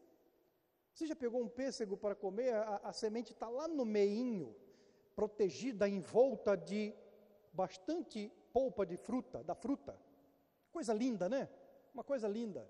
Você 0.93 1.07
já 1.07 1.17
pegou 1.17 1.43
um 1.43 1.49
pêssego 1.49 1.97
para 1.97 2.15
comer? 2.15 2.53
A, 2.53 2.81
a 2.85 2.93
semente 2.93 3.33
está 3.33 3.49
lá 3.49 3.67
no 3.69 3.85
meinho, 3.85 4.55
protegida 5.15 5.89
em 5.89 6.01
volta 6.01 6.57
de 6.57 6.95
bastante 7.53 8.33
polpa 8.53 8.85
de 8.85 8.97
fruta, 8.97 9.43
da 9.43 9.55
fruta. 9.55 9.99
Coisa 10.73 10.93
linda, 10.93 11.29
né? 11.29 11.49
Uma 11.95 12.05
coisa 12.05 12.29
linda. 12.29 12.69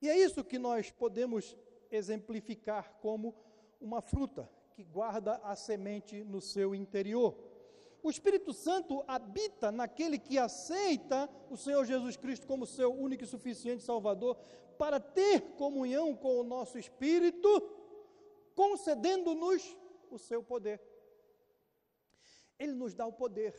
E 0.00 0.08
é 0.08 0.18
isso 0.18 0.44
que 0.44 0.58
nós 0.58 0.90
podemos 0.90 1.56
exemplificar 1.90 2.94
como 3.00 3.34
uma 3.80 4.00
fruta 4.00 4.50
que 4.74 4.84
guarda 4.84 5.36
a 5.36 5.54
semente 5.54 6.24
no 6.24 6.40
seu 6.40 6.74
interior. 6.74 7.36
O 8.04 8.10
Espírito 8.10 8.52
Santo 8.52 9.02
habita 9.08 9.72
naquele 9.72 10.18
que 10.18 10.38
aceita 10.38 11.26
o 11.48 11.56
Senhor 11.56 11.86
Jesus 11.86 12.18
Cristo 12.18 12.46
como 12.46 12.66
seu 12.66 12.92
único 12.92 13.24
e 13.24 13.26
suficiente 13.26 13.82
Salvador 13.82 14.36
para 14.76 15.00
ter 15.00 15.40
comunhão 15.56 16.14
com 16.14 16.38
o 16.38 16.44
nosso 16.44 16.78
espírito, 16.78 17.48
concedendo-nos 18.54 19.74
o 20.10 20.18
seu 20.18 20.42
poder. 20.42 20.82
Ele 22.58 22.72
nos 22.72 22.92
dá 22.92 23.06
o 23.06 23.12
poder, 23.12 23.54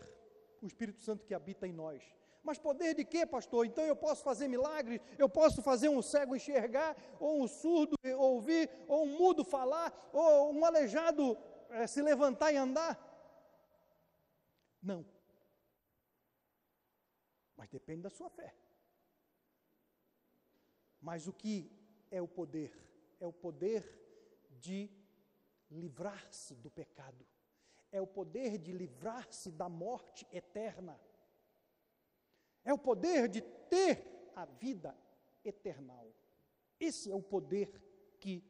o 0.62 0.68
Espírito 0.68 1.02
Santo 1.02 1.26
que 1.26 1.34
habita 1.34 1.68
em 1.68 1.74
nós. 1.74 2.04
Mas 2.44 2.60
poder 2.60 2.94
de 2.94 3.04
quê, 3.04 3.26
pastor? 3.26 3.66
Então 3.66 3.84
eu 3.84 3.96
posso 3.96 4.24
fazer 4.24 4.48
milagres, 4.48 5.02
eu 5.18 5.28
posso 5.28 5.64
fazer 5.64 5.90
um 5.90 6.04
cego 6.04 6.36
enxergar, 6.36 6.96
ou 7.20 7.42
um 7.42 7.48
surdo 7.48 7.96
ouvir, 8.20 8.70
ou 8.88 9.06
um 9.06 9.18
mudo 9.18 9.44
falar, 9.44 9.92
ou 10.14 10.54
um 10.54 10.64
aleijado 10.64 11.36
é, 11.72 11.88
se 11.88 12.00
levantar 12.00 12.54
e 12.54 12.58
andar? 12.58 13.05
Não. 14.86 15.06
Mas 17.58 17.70
depende 17.70 18.04
da 18.04 18.10
sua 18.10 18.30
fé. 18.30 18.56
Mas 21.02 21.28
o 21.28 21.34
que 21.34 21.72
é 22.12 22.22
o 22.22 22.28
poder? 22.28 22.72
É 23.20 23.26
o 23.26 23.34
poder 23.34 23.84
de 24.60 24.90
livrar-se 25.70 26.56
do 26.56 26.70
pecado. 26.70 27.26
É 27.92 28.00
o 28.00 28.08
poder 28.08 28.58
de 28.58 28.72
livrar-se 28.72 29.52
da 29.52 29.68
morte 29.68 30.28
eterna 30.32 31.00
é 32.66 32.74
o 32.74 32.78
poder 32.80 33.30
de 33.30 33.42
ter 33.42 34.04
a 34.36 34.44
vida 34.44 34.98
eternal. 35.44 36.12
Esse 36.80 37.12
é 37.12 37.16
o 37.16 37.22
poder 37.22 37.72
que 38.20 38.44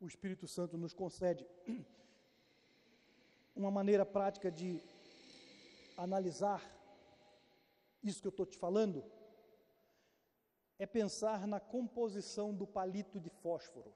o 0.00 0.08
Espírito 0.08 0.48
Santo 0.48 0.76
nos 0.76 0.92
concede. 0.92 1.46
Uma 3.54 3.70
maneira 3.70 4.04
prática 4.04 4.50
de 4.50 4.82
analisar 5.96 6.62
isso 8.02 8.20
que 8.20 8.28
eu 8.28 8.30
estou 8.30 8.46
te 8.46 8.58
falando 8.58 9.04
é 10.78 10.86
pensar 10.86 11.46
na 11.46 11.60
composição 11.60 12.52
do 12.52 12.66
palito 12.66 13.20
de 13.20 13.30
fósforo. 13.30 13.94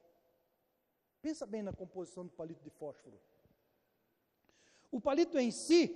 Pensa 1.20 1.46
bem 1.46 1.62
na 1.62 1.72
composição 1.72 2.24
do 2.24 2.30
palito 2.30 2.62
de 2.62 2.70
fósforo. 2.70 3.20
O 4.90 5.00
palito 5.00 5.38
em 5.38 5.50
si, 5.50 5.94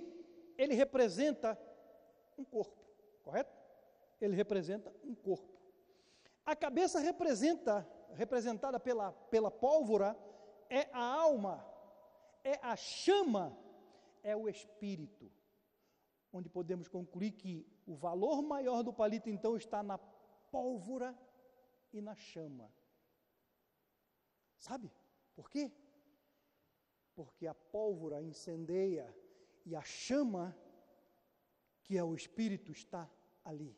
ele 0.57 0.75
representa 0.75 1.57
um 2.37 2.43
corpo 2.43 2.83
correto? 3.23 3.57
Ele 4.21 4.35
representa 4.35 4.93
um 5.03 5.15
corpo. 5.15 5.51
A 6.45 6.55
cabeça 6.55 6.99
representa, 6.99 7.87
representada 8.13 8.79
pela, 8.79 9.11
pela 9.31 9.49
pólvora, 9.49 10.15
é 10.69 10.87
a 10.91 11.03
alma, 11.03 11.65
é 12.43 12.59
a 12.61 12.75
chama, 12.75 13.57
é 14.21 14.35
o 14.35 14.47
espírito. 14.49 15.31
Onde 16.33 16.49
podemos 16.49 16.87
concluir 16.87 17.31
que 17.31 17.65
o 17.85 17.95
valor 17.95 18.41
maior 18.41 18.83
do 18.83 18.91
palito 18.91 19.29
então 19.29 19.55
está 19.55 19.83
na 19.83 19.97
pólvora 20.51 21.15
e 21.93 22.01
na 22.01 22.15
chama. 22.15 22.73
Sabe 24.57 24.91
por 25.35 25.49
quê? 25.49 25.71
Porque 27.13 27.45
a 27.45 27.53
pólvora 27.53 28.21
incendeia 28.21 29.15
e 29.65 29.75
a 29.75 29.83
chama 29.83 30.57
que 31.83 31.97
é 31.97 32.03
o 32.03 32.15
Espírito 32.15 32.71
está 32.71 33.09
ali, 33.43 33.77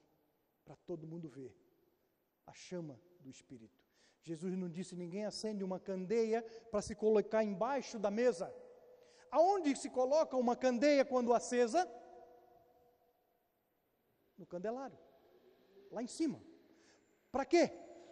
para 0.64 0.76
todo 0.76 1.08
mundo 1.08 1.28
ver. 1.28 1.54
A 2.46 2.54
chama 2.54 3.02
do 3.20 3.30
Espírito. 3.30 3.84
Jesus 4.22 4.56
não 4.58 4.70
disse: 4.70 4.96
ninguém 4.96 5.26
acende 5.26 5.64
uma 5.64 5.80
candeia 5.80 6.42
para 6.72 6.82
se 6.82 6.96
colocar 6.96 7.44
embaixo 7.44 8.00
da 8.00 8.10
mesa. 8.10 8.54
Aonde 9.32 9.76
se 9.76 9.90
coloca 9.90 10.38
uma 10.38 10.56
candeia 10.56 11.04
quando 11.04 11.34
acesa? 11.34 11.86
No 14.38 14.46
candelário, 14.46 14.98
lá 15.92 16.04
em 16.04 16.08
cima. 16.08 16.42
Para 17.32 17.46
quê? 17.46 17.70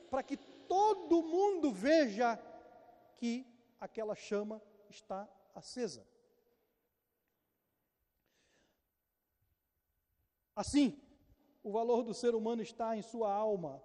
Para 0.10 0.24
que 0.24 0.38
todo 0.68 1.22
mundo 1.24 1.72
veja 1.72 2.38
que 3.18 3.46
aquela 3.80 4.16
chama 4.16 4.62
está 4.90 5.30
acesa. 5.54 6.06
Assim, 10.56 11.02
o 11.64 11.72
valor 11.72 12.04
do 12.04 12.14
ser 12.14 12.36
humano 12.36 12.62
está 12.62 12.96
em 12.96 13.02
sua 13.02 13.34
alma 13.34 13.84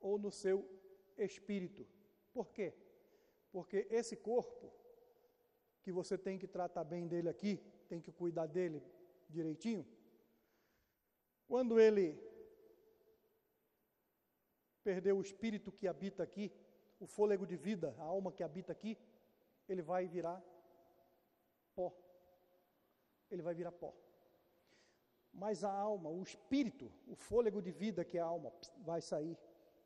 ou 0.00 0.18
no 0.18 0.30
seu 0.30 0.68
espírito. 1.16 1.86
Por 2.32 2.50
quê? 2.52 2.74
Porque 3.50 3.86
esse 3.90 4.16
corpo, 4.16 4.72
que 5.82 5.92
você 5.92 6.16
tem 6.16 6.38
que 6.38 6.46
tratar 6.46 6.84
bem 6.84 7.06
dele 7.06 7.28
aqui, 7.28 7.56
tem 7.88 8.00
que 8.00 8.12
cuidar 8.12 8.46
dele 8.46 8.82
direitinho, 9.28 9.86
quando 11.54 11.78
ele 11.78 12.06
perdeu 14.82 15.16
o 15.16 15.22
espírito 15.22 15.70
que 15.70 15.86
habita 15.86 16.20
aqui, 16.24 16.52
o 16.98 17.06
fôlego 17.06 17.46
de 17.46 17.56
vida, 17.56 17.94
a 17.96 18.02
alma 18.02 18.32
que 18.32 18.42
habita 18.42 18.72
aqui, 18.72 18.98
ele 19.68 19.80
vai 19.80 20.08
virar 20.08 20.42
pó. 21.76 21.88
Ele 23.30 23.42
vai 23.42 23.54
virar 23.54 23.70
pó 23.70 23.94
mas 25.36 25.64
a 25.64 25.72
alma, 25.72 26.08
o 26.08 26.22
espírito, 26.22 26.92
o 27.08 27.16
fôlego 27.16 27.60
de 27.60 27.72
vida 27.72 28.04
que 28.04 28.16
é 28.16 28.20
a 28.20 28.24
alma, 28.24 28.52
vai 28.78 29.00
sair. 29.00 29.36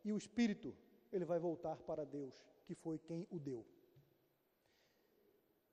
E 0.04 0.12
o 0.12 0.18
espírito, 0.18 0.76
ele 1.10 1.24
vai 1.24 1.38
voltar 1.38 1.76
para 1.88 2.04
Deus, 2.04 2.44
que 2.66 2.74
foi 2.74 2.98
quem 2.98 3.26
o 3.30 3.38
deu. 3.38 3.66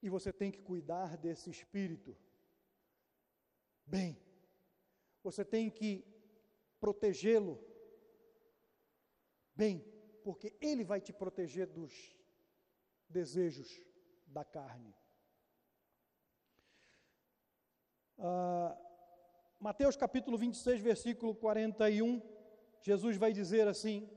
E 0.01 0.09
você 0.09 0.31
tem 0.31 0.49
que 0.49 0.61
cuidar 0.61 1.17
desse 1.17 1.49
espírito 1.49 2.15
bem. 3.85 4.24
Você 5.25 5.43
tem 5.43 5.71
que 5.71 6.05
protegê-lo 6.79 7.53
bem, 9.55 9.83
porque 10.23 10.55
ele 10.61 10.83
vai 10.83 11.01
te 11.01 11.11
proteger 11.11 11.65
dos 11.65 11.93
desejos 13.09 13.69
da 14.27 14.45
carne. 14.45 14.93
Ah, 18.19 18.77
Mateus 19.59 19.95
capítulo 19.95 20.37
26, 20.37 20.79
versículo 20.79 21.33
41, 21.33 22.21
Jesus 22.83 23.17
vai 23.17 23.33
dizer 23.33 23.67
assim, 23.67 24.07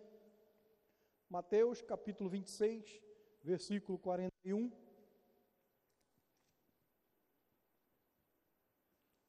Mateus 1.31 1.81
capítulo 1.81 2.29
26, 2.29 3.01
versículo 3.43 3.99
41. 3.99 4.71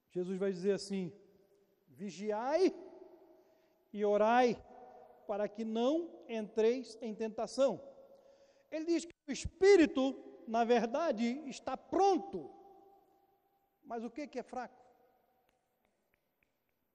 Jesus 0.09 0.37
vai 0.37 0.51
dizer 0.51 0.73
assim: 0.73 1.13
Vigiai 2.01 2.63
e 3.91 4.05
orai, 4.05 4.49
para 5.27 5.47
que 5.47 5.63
não 5.63 5.93
entreis 6.27 6.97
em 7.01 7.13
tentação. 7.13 7.71
Ele 8.71 8.85
diz 8.85 9.05
que 9.05 9.13
o 9.27 9.31
espírito, 9.31 10.03
na 10.47 10.63
verdade, 10.63 11.25
está 11.47 11.75
pronto, 11.75 12.37
mas 13.83 14.03
o 14.03 14.09
que, 14.09 14.27
que 14.27 14.39
é 14.39 14.43
fraco? 14.43 14.79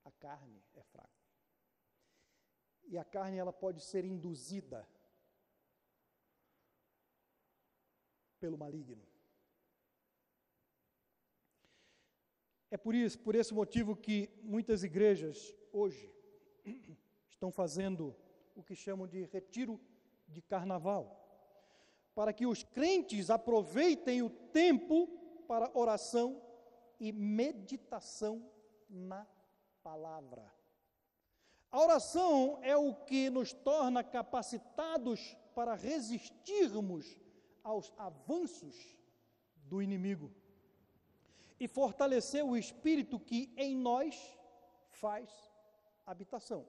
a 0.05 0.11
carne 0.13 0.63
é 0.75 0.83
fraca. 0.83 1.09
E 2.87 2.99
a 2.99 3.05
carne 3.05 3.39
ela 3.39 3.53
pode 3.53 3.81
ser 3.81 4.05
induzida 4.05 4.87
pelo 8.39 8.59
maligno. 8.59 9.03
É 12.75 12.77
por 12.77 12.93
isso, 12.93 13.21
por 13.21 13.37
esse 13.37 13.55
motivo 13.55 13.95
que 13.95 14.29
muitas 14.43 14.83
igrejas 14.83 15.55
hoje 15.73 16.13
estão 17.31 17.53
fazendo 17.53 18.13
o 18.53 18.65
que 18.65 18.75
chamam 18.75 19.07
de 19.07 19.23
retiro 19.27 19.81
de 20.27 20.43
carnaval, 20.43 21.25
para 22.17 22.33
que 22.33 22.45
os 22.45 22.65
crentes 22.65 23.31
aproveitem 23.31 24.23
o 24.23 24.29
tempo 24.29 25.07
para 25.47 25.71
oração 25.73 26.43
e 26.99 27.13
meditação 27.13 28.45
na 28.91 29.25
palavra. 29.81 30.53
A 31.71 31.81
oração 31.81 32.59
é 32.61 32.77
o 32.77 32.93
que 32.93 33.31
nos 33.31 33.53
torna 33.53 34.03
capacitados 34.03 35.37
para 35.55 35.77
resistirmos 35.77 37.21
aos 37.63 37.93
avanços 37.97 38.99
do 39.63 39.81
inimigo 39.81 40.35
e 41.59 41.69
fortalecer 41.69 42.45
o 42.45 42.57
espírito 42.57 43.19
que 43.19 43.53
em 43.57 43.77
nós 43.77 44.15
faz 44.91 45.31
habitação. 46.07 46.67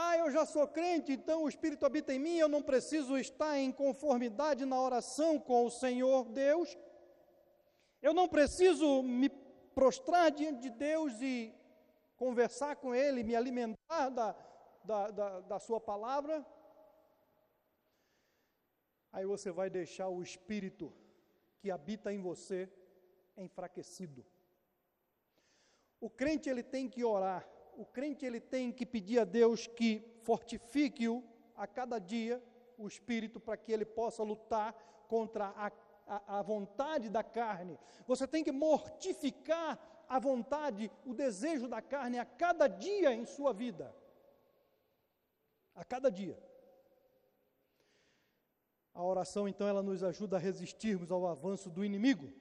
Ah, 0.00 0.16
eu 0.16 0.30
já 0.30 0.46
sou 0.46 0.66
crente, 0.68 1.10
então 1.12 1.42
o 1.42 1.48
Espírito 1.48 1.84
habita 1.84 2.14
em 2.14 2.20
mim, 2.20 2.36
eu 2.36 2.48
não 2.48 2.62
preciso 2.62 3.18
estar 3.18 3.58
em 3.58 3.72
conformidade 3.72 4.64
na 4.64 4.80
oração 4.80 5.40
com 5.40 5.66
o 5.66 5.70
Senhor 5.70 6.24
Deus. 6.26 6.78
Eu 8.00 8.14
não 8.14 8.28
preciso 8.28 9.02
me 9.02 9.28
prostrar 9.74 10.30
diante 10.30 10.60
de 10.60 10.70
Deus 10.70 11.20
e 11.20 11.52
conversar 12.16 12.76
com 12.76 12.94
Ele, 12.94 13.24
me 13.24 13.34
alimentar 13.34 14.08
da, 14.10 14.36
da, 14.84 15.10
da, 15.10 15.40
da 15.40 15.58
Sua 15.58 15.80
palavra. 15.80 16.46
Aí 19.10 19.26
você 19.26 19.50
vai 19.50 19.68
deixar 19.68 20.08
o 20.08 20.22
Espírito 20.22 20.92
que 21.58 21.70
habita 21.70 22.12
em 22.12 22.20
você 22.20 22.70
enfraquecido. 23.36 24.24
O 26.00 26.08
crente 26.08 26.48
ele 26.48 26.62
tem 26.62 26.88
que 26.88 27.04
orar, 27.04 27.48
o 27.76 27.84
crente 27.84 28.24
ele 28.24 28.40
tem 28.40 28.72
que 28.72 28.86
pedir 28.86 29.18
a 29.18 29.24
Deus 29.24 29.66
que 29.66 30.20
fortifique-o 30.22 31.22
a 31.56 31.66
cada 31.66 31.98
dia 31.98 32.42
o 32.76 32.86
espírito 32.86 33.40
para 33.40 33.56
que 33.56 33.72
ele 33.72 33.84
possa 33.84 34.22
lutar 34.22 34.72
contra 35.08 35.46
a, 35.56 35.72
a, 36.06 36.38
a, 36.38 36.42
vontade 36.42 37.08
da 37.08 37.24
carne. 37.24 37.78
Você 38.06 38.26
tem 38.26 38.44
que 38.44 38.52
mortificar 38.52 39.78
a 40.08 40.18
vontade, 40.18 40.90
o 41.04 41.12
desejo 41.12 41.66
da 41.66 41.82
carne 41.82 42.18
a 42.18 42.24
cada 42.24 42.68
dia 42.68 43.12
em 43.12 43.26
sua 43.26 43.52
vida. 43.52 43.94
A 45.74 45.84
cada 45.84 46.10
dia. 46.10 46.38
A 48.98 49.04
oração, 49.04 49.46
então, 49.46 49.68
ela 49.68 49.80
nos 49.80 50.02
ajuda 50.02 50.38
a 50.38 50.40
resistirmos 50.40 51.12
ao 51.12 51.24
avanço 51.24 51.70
do 51.70 51.84
inimigo. 51.84 52.32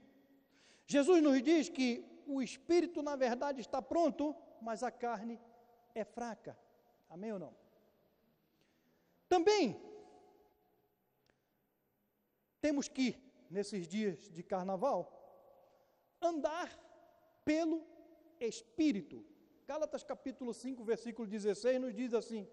Jesus 0.87 1.21
nos 1.21 1.39
diz 1.43 1.69
que 1.69 2.03
o 2.25 2.41
espírito, 2.41 3.03
na 3.03 3.15
verdade, 3.15 3.61
está 3.61 3.79
pronto, 3.79 4.35
mas 4.59 4.81
a 4.81 4.89
carne 4.89 5.39
é 5.93 6.03
fraca. 6.03 6.57
Amém 7.11 7.31
ou 7.31 7.37
não? 7.37 7.55
Também 9.29 9.79
temos 12.59 12.87
que, 12.87 13.15
nesses 13.51 13.87
dias 13.87 14.27
de 14.27 14.41
carnaval, 14.41 14.99
andar 16.19 16.75
pelo 17.45 17.85
Espírito. 18.39 19.23
Gálatas 19.67 20.03
capítulo 20.03 20.55
5, 20.55 20.83
versículo 20.83 21.27
16 21.27 21.79
nos 21.79 21.93
diz 21.93 22.15
assim: 22.15 22.47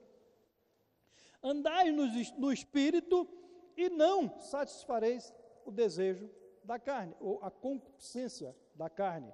Andai 1.43 1.91
no, 1.91 2.05
no 2.37 2.53
Espírito 2.53 3.44
e 3.77 3.89
não 3.89 4.41
satisfareis 4.41 5.33
o 5.65 5.71
desejo 5.71 6.31
da 6.63 6.79
carne, 6.79 7.15
ou 7.21 7.39
a 7.43 7.51
concupiscência 7.51 8.57
da 8.75 8.89
carne. 8.89 9.33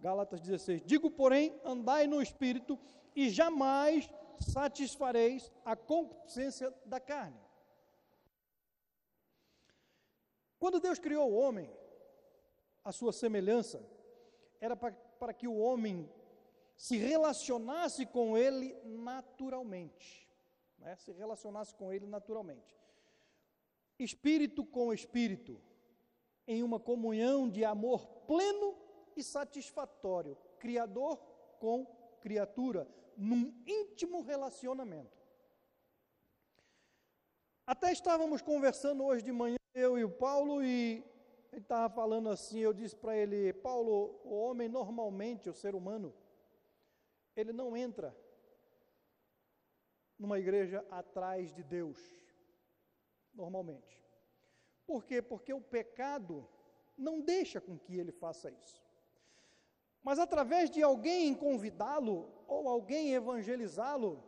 Gálatas 0.00 0.40
16: 0.40 0.82
Digo, 0.84 1.10
porém, 1.10 1.58
andai 1.64 2.06
no 2.06 2.20
espírito 2.20 2.78
e 3.14 3.30
jamais 3.30 4.10
satisfareis 4.40 5.50
a 5.64 5.76
concupiscência 5.76 6.74
da 6.84 6.98
carne. 6.98 7.40
Quando 10.58 10.80
Deus 10.80 10.98
criou 10.98 11.30
o 11.30 11.34
homem, 11.34 11.70
a 12.84 12.92
sua 12.92 13.12
semelhança, 13.12 13.84
era 14.60 14.76
para, 14.76 15.32
que 15.32 15.46
o 15.46 15.56
homem 15.56 16.08
se 16.76 16.96
relacionasse 16.96 18.06
com 18.06 18.36
ele 18.36 18.74
naturalmente. 18.84 20.28
Né? 20.78 20.96
Se 20.96 21.12
relacionasse 21.12 21.74
com 21.74 21.92
ele 21.92 22.06
naturalmente 22.06 22.81
espírito 24.02 24.64
com 24.64 24.92
espírito, 24.92 25.60
em 26.46 26.62
uma 26.62 26.80
comunhão 26.80 27.48
de 27.48 27.64
amor 27.64 28.06
pleno 28.26 28.76
e 29.16 29.22
satisfatório, 29.22 30.36
criador 30.58 31.16
com 31.58 31.86
criatura, 32.20 32.88
num 33.16 33.54
íntimo 33.66 34.22
relacionamento. 34.22 35.22
Até 37.66 37.92
estávamos 37.92 38.42
conversando 38.42 39.04
hoje 39.04 39.24
de 39.24 39.32
manhã, 39.32 39.56
eu 39.74 39.98
e 39.98 40.04
o 40.04 40.10
Paulo, 40.10 40.64
e 40.64 41.04
ele 41.52 41.62
estava 41.62 41.92
falando 41.94 42.28
assim, 42.28 42.58
eu 42.58 42.72
disse 42.72 42.96
para 42.96 43.16
ele, 43.16 43.52
Paulo, 43.52 44.20
o 44.24 44.34
homem 44.34 44.68
normalmente, 44.68 45.48
o 45.48 45.54
ser 45.54 45.74
humano, 45.74 46.12
ele 47.36 47.52
não 47.52 47.76
entra 47.76 48.16
numa 50.18 50.38
igreja 50.38 50.84
atrás 50.90 51.52
de 51.52 51.62
Deus 51.62 52.21
normalmente. 53.34 54.00
Por 54.86 55.04
quê? 55.04 55.22
Porque 55.22 55.52
o 55.52 55.60
pecado 55.60 56.46
não 56.96 57.20
deixa 57.20 57.60
com 57.60 57.78
que 57.78 57.98
ele 57.98 58.12
faça 58.12 58.50
isso. 58.50 58.82
Mas 60.02 60.18
através 60.18 60.70
de 60.70 60.82
alguém 60.82 61.34
convidá-lo 61.34 62.28
ou 62.46 62.68
alguém 62.68 63.14
evangelizá-lo, 63.14 64.22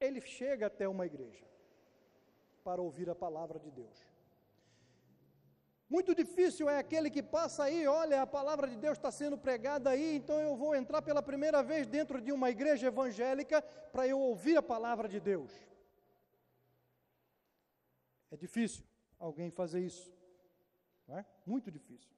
ele 0.00 0.20
chega 0.20 0.66
até 0.66 0.88
uma 0.88 1.06
igreja 1.06 1.46
para 2.64 2.80
ouvir 2.82 3.08
a 3.10 3.14
palavra 3.14 3.58
de 3.58 3.70
Deus. 3.70 4.16
Muito 5.88 6.14
difícil 6.14 6.68
é 6.68 6.78
aquele 6.78 7.08
que 7.08 7.22
passa 7.22 7.64
aí, 7.64 7.86
olha, 7.86 8.20
a 8.20 8.26
palavra 8.26 8.66
de 8.66 8.76
Deus 8.76 8.98
está 8.98 9.10
sendo 9.10 9.38
pregada 9.38 9.90
aí, 9.90 10.16
então 10.16 10.40
eu 10.40 10.56
vou 10.56 10.74
entrar 10.74 11.00
pela 11.00 11.22
primeira 11.22 11.62
vez 11.62 11.86
dentro 11.86 12.20
de 12.20 12.32
uma 12.32 12.50
igreja 12.50 12.88
evangélica 12.88 13.62
para 13.92 14.06
eu 14.08 14.18
ouvir 14.18 14.56
a 14.56 14.62
palavra 14.62 15.08
de 15.08 15.20
Deus. 15.20 15.52
É 18.30 18.36
difícil 18.36 18.84
alguém 19.18 19.50
fazer 19.50 19.80
isso. 19.80 20.12
Não 21.06 21.18
é? 21.18 21.26
Muito 21.44 21.70
difícil. 21.70 22.10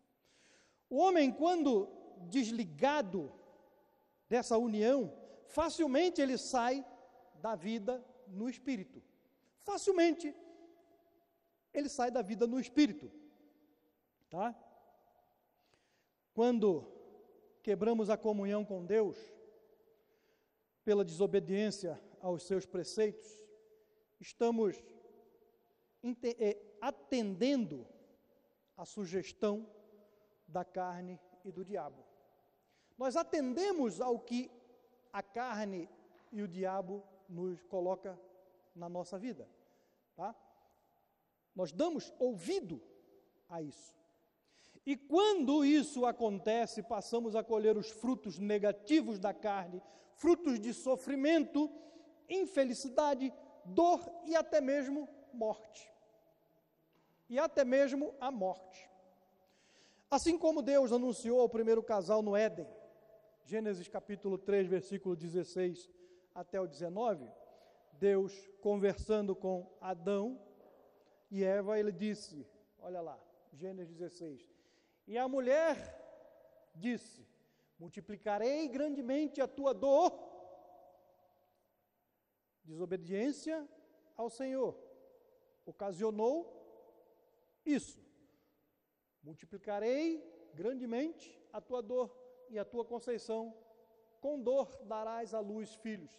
O 0.88 0.96
homem, 0.96 1.30
quando 1.30 1.88
desligado 2.28 3.32
dessa 4.28 4.56
união, 4.56 5.12
facilmente 5.46 6.20
ele 6.20 6.36
sai 6.38 6.84
da 7.40 7.54
vida 7.54 8.04
no 8.26 8.48
espírito. 8.48 9.02
Facilmente 9.62 10.34
ele 11.72 11.88
sai 11.88 12.10
da 12.10 12.22
vida 12.22 12.46
no 12.46 12.58
espírito. 12.58 13.10
Tá? 14.30 14.54
Quando 16.34 16.90
quebramos 17.62 18.10
a 18.10 18.16
comunhão 18.16 18.64
com 18.64 18.84
Deus 18.84 19.18
pela 20.84 21.04
desobediência 21.04 22.00
aos 22.20 22.44
seus 22.44 22.64
preceitos, 22.64 23.28
estamos 24.20 24.82
atendendo 26.80 27.86
a 28.76 28.84
sugestão 28.84 29.68
da 30.46 30.64
carne 30.64 31.20
e 31.44 31.50
do 31.50 31.64
diabo. 31.64 32.04
Nós 32.96 33.16
atendemos 33.16 34.00
ao 34.00 34.18
que 34.18 34.50
a 35.12 35.22
carne 35.22 35.88
e 36.32 36.42
o 36.42 36.48
diabo 36.48 37.02
nos 37.28 37.62
coloca 37.62 38.18
na 38.74 38.88
nossa 38.88 39.18
vida, 39.18 39.48
tá? 40.14 40.34
Nós 41.54 41.72
damos 41.72 42.12
ouvido 42.18 42.80
a 43.48 43.60
isso. 43.60 43.94
E 44.86 44.96
quando 44.96 45.64
isso 45.64 46.06
acontece, 46.06 46.82
passamos 46.82 47.36
a 47.36 47.44
colher 47.44 47.76
os 47.76 47.90
frutos 47.90 48.38
negativos 48.38 49.18
da 49.18 49.34
carne, 49.34 49.82
frutos 50.14 50.58
de 50.58 50.72
sofrimento, 50.72 51.70
infelicidade, 52.28 53.32
dor 53.64 54.00
e 54.24 54.34
até 54.34 54.60
mesmo 54.60 55.08
morte. 55.32 55.92
E 57.28 57.38
até 57.38 57.64
mesmo 57.64 58.14
a 58.20 58.30
morte. 58.30 58.88
Assim 60.10 60.38
como 60.38 60.62
Deus 60.62 60.90
anunciou 60.90 61.40
ao 61.40 61.48
primeiro 61.48 61.82
casal 61.82 62.22
no 62.22 62.34
Éden, 62.34 62.66
Gênesis 63.44 63.88
capítulo 63.88 64.38
3, 64.38 64.66
versículo 64.66 65.14
16 65.14 65.90
até 66.34 66.58
o 66.58 66.66
19, 66.66 67.30
Deus 67.92 68.32
conversando 68.62 69.36
com 69.36 69.70
Adão 69.80 70.40
e 71.30 71.44
Eva, 71.44 71.78
ele 71.78 71.92
disse: 71.92 72.46
Olha 72.78 73.02
lá, 73.02 73.18
Gênesis 73.52 73.94
16. 73.94 74.48
E 75.06 75.18
a 75.18 75.28
mulher 75.28 75.76
disse: 76.74 77.26
Multiplicarei 77.78 78.66
grandemente 78.68 79.42
a 79.42 79.48
tua 79.48 79.74
dor, 79.74 80.10
desobediência 82.64 83.68
ao 84.16 84.30
Senhor 84.30 84.87
ocasionou 85.68 86.58
isso. 87.64 88.02
Multiplicarei 89.22 90.24
grandemente 90.54 91.38
a 91.52 91.60
tua 91.60 91.82
dor 91.82 92.16
e 92.48 92.58
a 92.58 92.64
tua 92.64 92.84
conceição, 92.84 93.54
com 94.20 94.40
dor 94.40 94.74
darás 94.84 95.34
à 95.34 95.40
luz 95.40 95.74
filhos, 95.76 96.10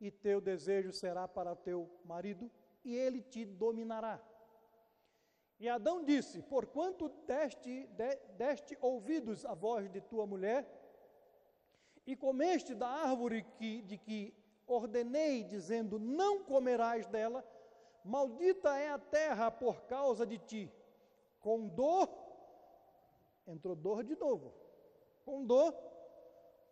e 0.00 0.10
teu 0.10 0.40
desejo 0.40 0.92
será 0.92 1.28
para 1.28 1.54
teu 1.54 1.88
marido, 2.04 2.50
e 2.84 2.96
ele 2.96 3.22
te 3.22 3.44
dominará. 3.44 4.20
E 5.58 5.68
Adão 5.68 6.02
disse: 6.02 6.42
Porquanto 6.42 7.08
deste, 7.26 7.86
de, 7.86 8.16
deste 8.36 8.76
ouvidos 8.80 9.44
à 9.44 9.54
voz 9.54 9.88
de 9.90 10.00
tua 10.00 10.26
mulher, 10.26 10.66
e 12.06 12.16
comeste 12.16 12.74
da 12.74 12.88
árvore 12.88 13.44
que, 13.58 13.82
de 13.82 13.96
que 13.96 14.34
ordenei, 14.66 15.44
dizendo: 15.44 15.98
Não 15.98 16.42
comerás 16.42 17.06
dela, 17.06 17.44
maldita 18.04 18.76
é 18.78 18.90
a 18.90 18.98
terra 18.98 19.50
por 19.50 19.82
causa 19.82 20.26
de 20.26 20.38
ti. 20.38 20.72
Com 21.40 21.68
dor, 21.68 22.08
entrou 23.46 23.74
dor 23.74 24.04
de 24.04 24.16
novo, 24.16 24.54
com 25.24 25.44
dor, 25.44 25.74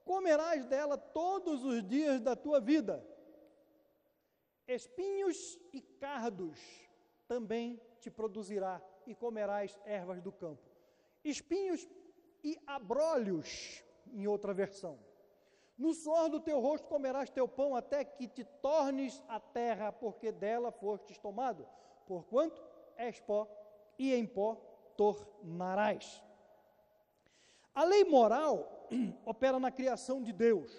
comerás 0.04 0.66
dela 0.66 0.96
todos 0.96 1.64
os 1.64 1.86
dias 1.86 2.20
da 2.20 2.36
tua 2.36 2.60
vida. 2.60 3.04
Espinhos 4.66 5.58
e 5.72 5.80
cardos 5.80 6.58
também 7.26 7.80
te 8.00 8.10
produzirá, 8.10 8.82
e 9.06 9.14
comerás 9.14 9.78
ervas 9.84 10.20
do 10.20 10.30
campo. 10.30 10.62
Espinhos 11.24 11.88
e 12.44 12.58
abrolhos, 12.66 13.82
em 14.06 14.26
outra 14.26 14.52
versão. 14.52 14.98
No 15.78 15.94
suor 15.94 16.28
do 16.28 16.40
teu 16.40 16.58
rosto 16.58 16.88
comerás 16.88 17.30
teu 17.30 17.46
pão 17.46 17.76
até 17.76 18.04
que 18.04 18.26
te 18.26 18.42
tornes 18.42 19.22
a 19.28 19.38
terra, 19.38 19.92
porque 19.92 20.32
dela 20.32 20.72
fostes 20.72 21.16
tomado. 21.18 21.64
Porquanto 22.04 22.60
és 22.96 23.20
pó, 23.20 23.46
e 23.96 24.12
em 24.12 24.26
pó 24.26 24.56
tornarás. 24.96 26.20
A 27.72 27.84
lei 27.84 28.02
moral 28.02 28.88
opera 29.24 29.60
na 29.60 29.70
criação 29.70 30.20
de 30.20 30.32
Deus. 30.32 30.72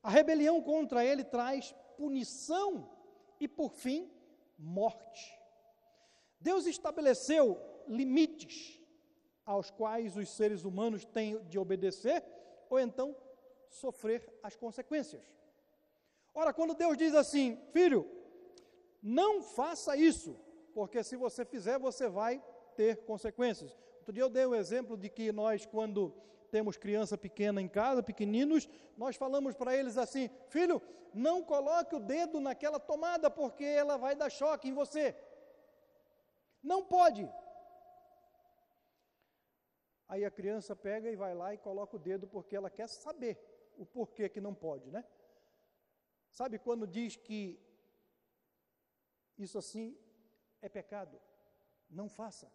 A 0.00 0.10
rebelião 0.10 0.62
contra 0.62 1.04
ele 1.04 1.24
traz 1.24 1.74
punição 1.96 2.88
e, 3.40 3.48
por 3.48 3.72
fim, 3.72 4.08
morte. 4.56 5.36
Deus 6.38 6.66
estabeleceu 6.66 7.60
limites 7.88 8.80
aos 9.44 9.72
quais 9.72 10.16
os 10.16 10.28
seres 10.28 10.64
humanos 10.64 11.04
têm 11.04 11.42
de 11.44 11.58
obedecer 11.58 12.24
ou 12.70 12.78
então 12.78 13.16
sofrer 13.70 14.28
as 14.42 14.56
consequências. 14.56 15.22
Ora, 16.34 16.52
quando 16.52 16.74
Deus 16.74 16.96
diz 16.96 17.14
assim, 17.14 17.58
filho, 17.72 18.06
não 19.02 19.42
faça 19.42 19.96
isso, 19.96 20.38
porque 20.74 21.02
se 21.02 21.16
você 21.16 21.44
fizer, 21.44 21.78
você 21.78 22.08
vai 22.08 22.42
ter 22.76 23.04
consequências. 23.04 23.74
Outro 23.98 24.12
dia 24.12 24.22
eu 24.22 24.28
dei 24.28 24.44
o 24.44 24.50
um 24.50 24.54
exemplo 24.54 24.96
de 24.96 25.08
que 25.08 25.32
nós, 25.32 25.64
quando 25.64 26.14
temos 26.50 26.76
criança 26.76 27.16
pequena 27.16 27.60
em 27.60 27.68
casa, 27.68 28.02
pequeninos, 28.02 28.68
nós 28.96 29.16
falamos 29.16 29.54
para 29.54 29.76
eles 29.76 29.96
assim: 29.96 30.28
filho, 30.48 30.80
não 31.14 31.42
coloque 31.42 31.94
o 31.96 32.00
dedo 32.00 32.40
naquela 32.40 32.78
tomada, 32.78 33.30
porque 33.30 33.64
ela 33.64 33.96
vai 33.96 34.14
dar 34.14 34.30
choque 34.30 34.68
em 34.68 34.74
você. 34.74 35.16
Não 36.62 36.84
pode. 36.84 37.28
Aí 40.08 40.24
a 40.24 40.30
criança 40.30 40.76
pega 40.76 41.10
e 41.10 41.16
vai 41.16 41.34
lá 41.34 41.54
e 41.54 41.58
coloca 41.58 41.96
o 41.96 41.98
dedo 41.98 42.26
porque 42.28 42.54
ela 42.54 42.70
quer 42.70 42.88
saber 42.88 43.38
o 43.76 43.86
porquê 43.86 44.28
que 44.28 44.40
não 44.40 44.54
pode, 44.54 44.90
né? 44.90 45.04
Sabe 46.30 46.58
quando 46.58 46.86
diz 46.86 47.16
que 47.16 47.58
isso 49.38 49.58
assim 49.58 49.96
é 50.60 50.68
pecado? 50.68 51.20
Não 51.88 52.08
faça. 52.08 52.50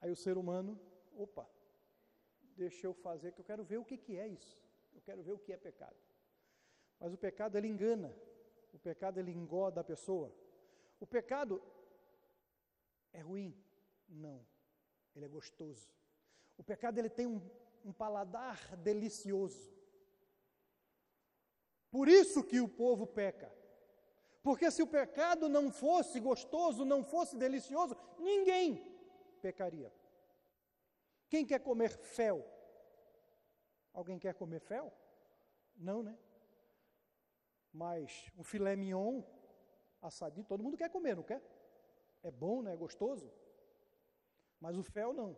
Aí 0.00 0.10
o 0.10 0.16
ser 0.16 0.36
humano, 0.36 0.78
opa, 1.16 1.48
deixa 2.56 2.86
eu 2.86 2.94
fazer 2.94 3.32
que 3.32 3.40
eu 3.40 3.44
quero 3.44 3.64
ver 3.64 3.78
o 3.78 3.84
que, 3.84 3.96
que 3.96 4.18
é 4.18 4.26
isso. 4.26 4.62
Eu 4.94 5.00
quero 5.00 5.22
ver 5.22 5.32
o 5.32 5.38
que 5.38 5.52
é 5.52 5.56
pecado. 5.56 5.96
Mas 7.00 7.12
o 7.12 7.18
pecado 7.18 7.56
ele 7.56 7.68
engana. 7.68 8.14
O 8.72 8.78
pecado 8.78 9.18
ele 9.18 9.32
engoda 9.32 9.80
a 9.80 9.84
pessoa. 9.84 10.34
O 11.00 11.06
pecado 11.06 11.62
é 13.12 13.20
ruim? 13.20 13.56
Não. 14.08 14.44
Ele 15.14 15.24
é 15.24 15.28
gostoso. 15.28 15.88
O 16.56 16.62
pecado 16.62 16.98
ele 16.98 17.08
tem 17.08 17.26
um, 17.26 17.40
um 17.84 17.92
paladar 17.92 18.76
delicioso. 18.76 19.72
Por 21.90 22.08
isso 22.08 22.42
que 22.42 22.60
o 22.60 22.68
povo 22.68 23.06
peca. 23.06 23.52
Porque 24.42 24.70
se 24.70 24.82
o 24.82 24.86
pecado 24.86 25.48
não 25.48 25.70
fosse 25.70 26.18
gostoso, 26.18 26.84
não 26.84 27.04
fosse 27.04 27.36
delicioso, 27.36 27.96
ninguém 28.18 28.82
pecaria. 29.40 29.92
Quem 31.28 31.46
quer 31.46 31.60
comer 31.60 31.90
fel? 31.90 32.44
Alguém 33.92 34.18
quer 34.18 34.34
comer 34.34 34.60
fel? 34.60 34.92
Não, 35.76 36.02
né? 36.02 36.18
Mas 37.72 38.30
um 38.36 38.44
filé 38.44 38.76
mignon 38.76 39.22
assadinho, 40.00 40.46
todo 40.46 40.62
mundo 40.62 40.76
quer 40.76 40.90
comer, 40.90 41.16
não 41.16 41.22
quer? 41.22 41.42
É 42.22 42.30
bom, 42.30 42.62
né? 42.62 42.72
É 42.72 42.76
gostoso. 42.76 43.32
Mas 44.60 44.76
o 44.76 44.82
fel 44.82 45.12
não. 45.12 45.36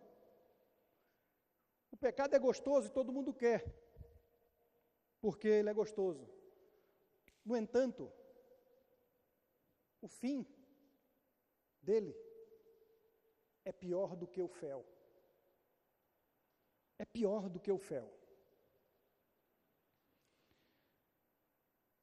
O 1.96 1.98
pecado 1.98 2.36
é 2.36 2.38
gostoso 2.38 2.88
e 2.88 2.90
todo 2.90 3.10
mundo 3.10 3.32
quer, 3.32 3.64
porque 5.18 5.48
ele 5.48 5.70
é 5.70 5.72
gostoso. 5.72 6.28
No 7.42 7.56
entanto, 7.56 8.12
o 10.02 10.06
fim 10.06 10.46
dele 11.80 12.14
é 13.64 13.72
pior 13.72 14.14
do 14.14 14.26
que 14.26 14.42
o 14.42 14.46
fel. 14.46 14.84
É 16.98 17.06
pior 17.06 17.48
do 17.48 17.58
que 17.58 17.72
o 17.72 17.78
fel. 17.78 18.12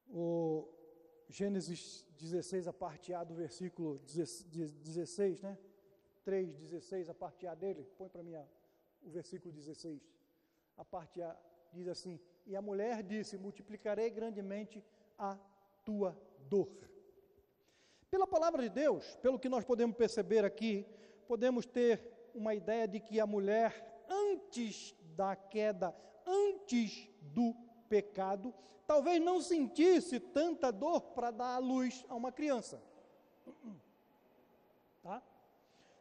O 0.08 0.74
Gênesis 1.30 2.04
16, 2.18 2.68
a 2.68 2.74
parte 2.74 3.14
A 3.14 3.24
do 3.24 3.36
versículo 3.36 4.00
16, 4.00 5.44
né? 5.44 5.56
3, 6.24 6.58
16, 6.58 7.10
a 7.12 7.14
parte 7.14 7.46
A 7.46 7.54
dele, 7.54 7.84
põe 7.96 8.10
para 8.10 8.24
mim 8.24 8.34
a 8.34 8.63
o 9.04 9.10
versículo 9.10 9.54
16. 9.54 10.02
A 10.78 10.86
parte 10.86 11.22
A 11.22 11.36
diz 11.72 11.88
assim: 11.88 12.20
E 12.46 12.56
a 12.56 12.62
mulher 12.62 13.04
disse: 13.04 13.38
Multiplicarei 13.38 14.10
grandemente 14.10 14.84
a 15.18 15.38
tua 15.84 16.18
dor. 16.50 16.70
Pela 18.10 18.28
palavra 18.28 18.62
de 18.62 18.70
Deus, 18.70 19.16
pelo 19.18 19.40
que 19.40 19.50
nós 19.50 19.66
podemos 19.66 19.96
perceber 19.96 20.46
aqui, 20.46 20.86
podemos 21.28 21.66
ter 21.66 22.30
uma 22.34 22.54
ideia 22.54 22.88
de 22.88 23.00
que 23.00 23.20
a 23.20 23.26
mulher, 23.26 24.06
antes 24.08 24.96
da 25.16 25.36
queda, 25.36 25.96
antes 26.26 27.10
do 27.22 27.56
pecado, 27.90 28.54
talvez 28.86 29.22
não 29.22 29.42
sentisse 29.42 30.20
tanta 30.20 30.72
dor 30.72 31.02
para 31.14 31.32
dar 31.32 31.56
à 31.56 31.58
luz 31.58 32.06
a 32.08 32.16
uma 32.16 32.32
criança. 32.32 32.82
Tá? 35.02 35.22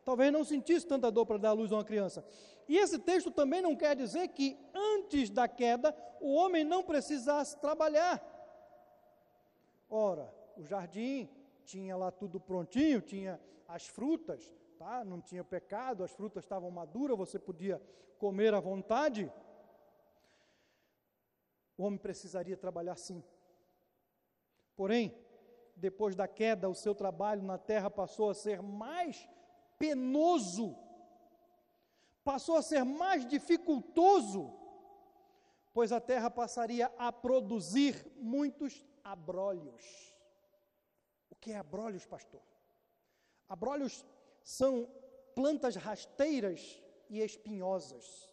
Talvez 0.05 0.33
não 0.33 0.45
sentisse 0.45 0.87
tanta 0.87 1.11
dor 1.11 1.27
para 1.27 1.39
dar 1.39 1.51
à 1.51 1.53
luz 1.53 1.73
a 1.73 1.77
uma 1.77 1.85
criança. 1.85 2.25
E 2.69 2.77
esse 2.77 2.99
texto 2.99 3.31
também 3.31 3.61
não 3.61 3.77
quer 3.77 3.97
dizer 3.97 4.29
que 4.29 4.59
antes 4.75 5.31
da 5.31 5.49
queda 5.49 5.95
o 6.21 6.33
homem 6.35 6.65
não 6.65 6.83
precisasse 6.83 7.59
trabalhar. 7.59 8.23
Ora, 9.89 10.33
o 10.57 10.65
jardim 10.65 11.29
tinha 11.65 11.97
lá 11.97 12.11
tudo 12.11 12.41
prontinho, 12.41 13.01
tinha 13.01 13.41
as 13.69 13.87
frutas, 13.87 14.53
tá? 14.79 15.05
Não 15.05 15.21
tinha 15.21 15.45
pecado, 15.45 16.05
as 16.05 16.13
frutas 16.13 16.45
estavam 16.45 16.71
maduras, 16.71 17.17
você 17.19 17.39
podia 17.39 17.83
comer 18.19 18.55
à 18.55 18.61
vontade. 18.61 19.31
O 21.77 21.85
homem 21.85 21.99
precisaria 21.99 22.57
trabalhar 22.57 22.97
sim. 22.97 23.23
Porém, 24.77 25.15
depois 25.75 26.15
da 26.15 26.29
queda, 26.29 26.69
o 26.69 26.75
seu 26.75 26.95
trabalho 26.95 27.43
na 27.43 27.59
terra 27.59 27.91
passou 27.91 28.31
a 28.31 28.35
ser 28.35 28.63
mais 28.63 29.29
penoso 29.79 30.77
passou 32.25 32.57
a 32.57 32.63
ser 32.63 32.85
mais 32.85 33.27
dificultoso, 33.27 34.53
pois 35.73 35.93
a 35.93 36.01
terra 36.01 36.31
passaria 36.31 36.93
a 36.99 37.13
produzir 37.13 38.07
muitos 38.17 38.85
abrolhos. 39.03 40.15
O 41.31 41.37
que 41.37 41.53
é 41.53 41.57
abrolhos, 41.57 42.07
pastor? 42.07 42.43
Abrolhos 43.49 44.05
são 44.43 44.89
plantas 45.35 45.77
rasteiras 45.77 46.83
e 47.09 47.21
espinhosas. 47.21 48.31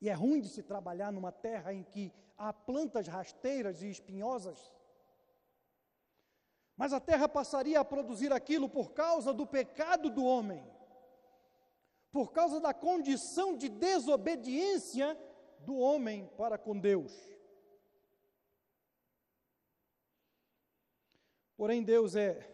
E 0.00 0.08
é 0.08 0.12
ruim 0.12 0.40
de 0.40 0.48
se 0.48 0.62
trabalhar 0.62 1.12
numa 1.12 1.32
terra 1.32 1.72
em 1.72 1.82
que 1.82 2.12
há 2.36 2.52
plantas 2.52 3.06
rasteiras 3.08 3.82
e 3.82 3.88
espinhosas. 3.88 4.72
Mas 6.76 6.92
a 6.92 7.00
terra 7.00 7.28
passaria 7.28 7.80
a 7.80 7.84
produzir 7.84 8.32
aquilo 8.32 8.68
por 8.68 8.92
causa 8.92 9.32
do 9.32 9.46
pecado 9.46 10.10
do 10.10 10.24
homem 10.24 10.73
por 12.14 12.30
causa 12.30 12.60
da 12.60 12.72
condição 12.72 13.56
de 13.56 13.68
desobediência 13.68 15.18
do 15.58 15.76
homem 15.76 16.30
para 16.36 16.56
com 16.56 16.78
Deus. 16.78 17.12
Porém, 21.56 21.82
Deus 21.82 22.14
é 22.14 22.48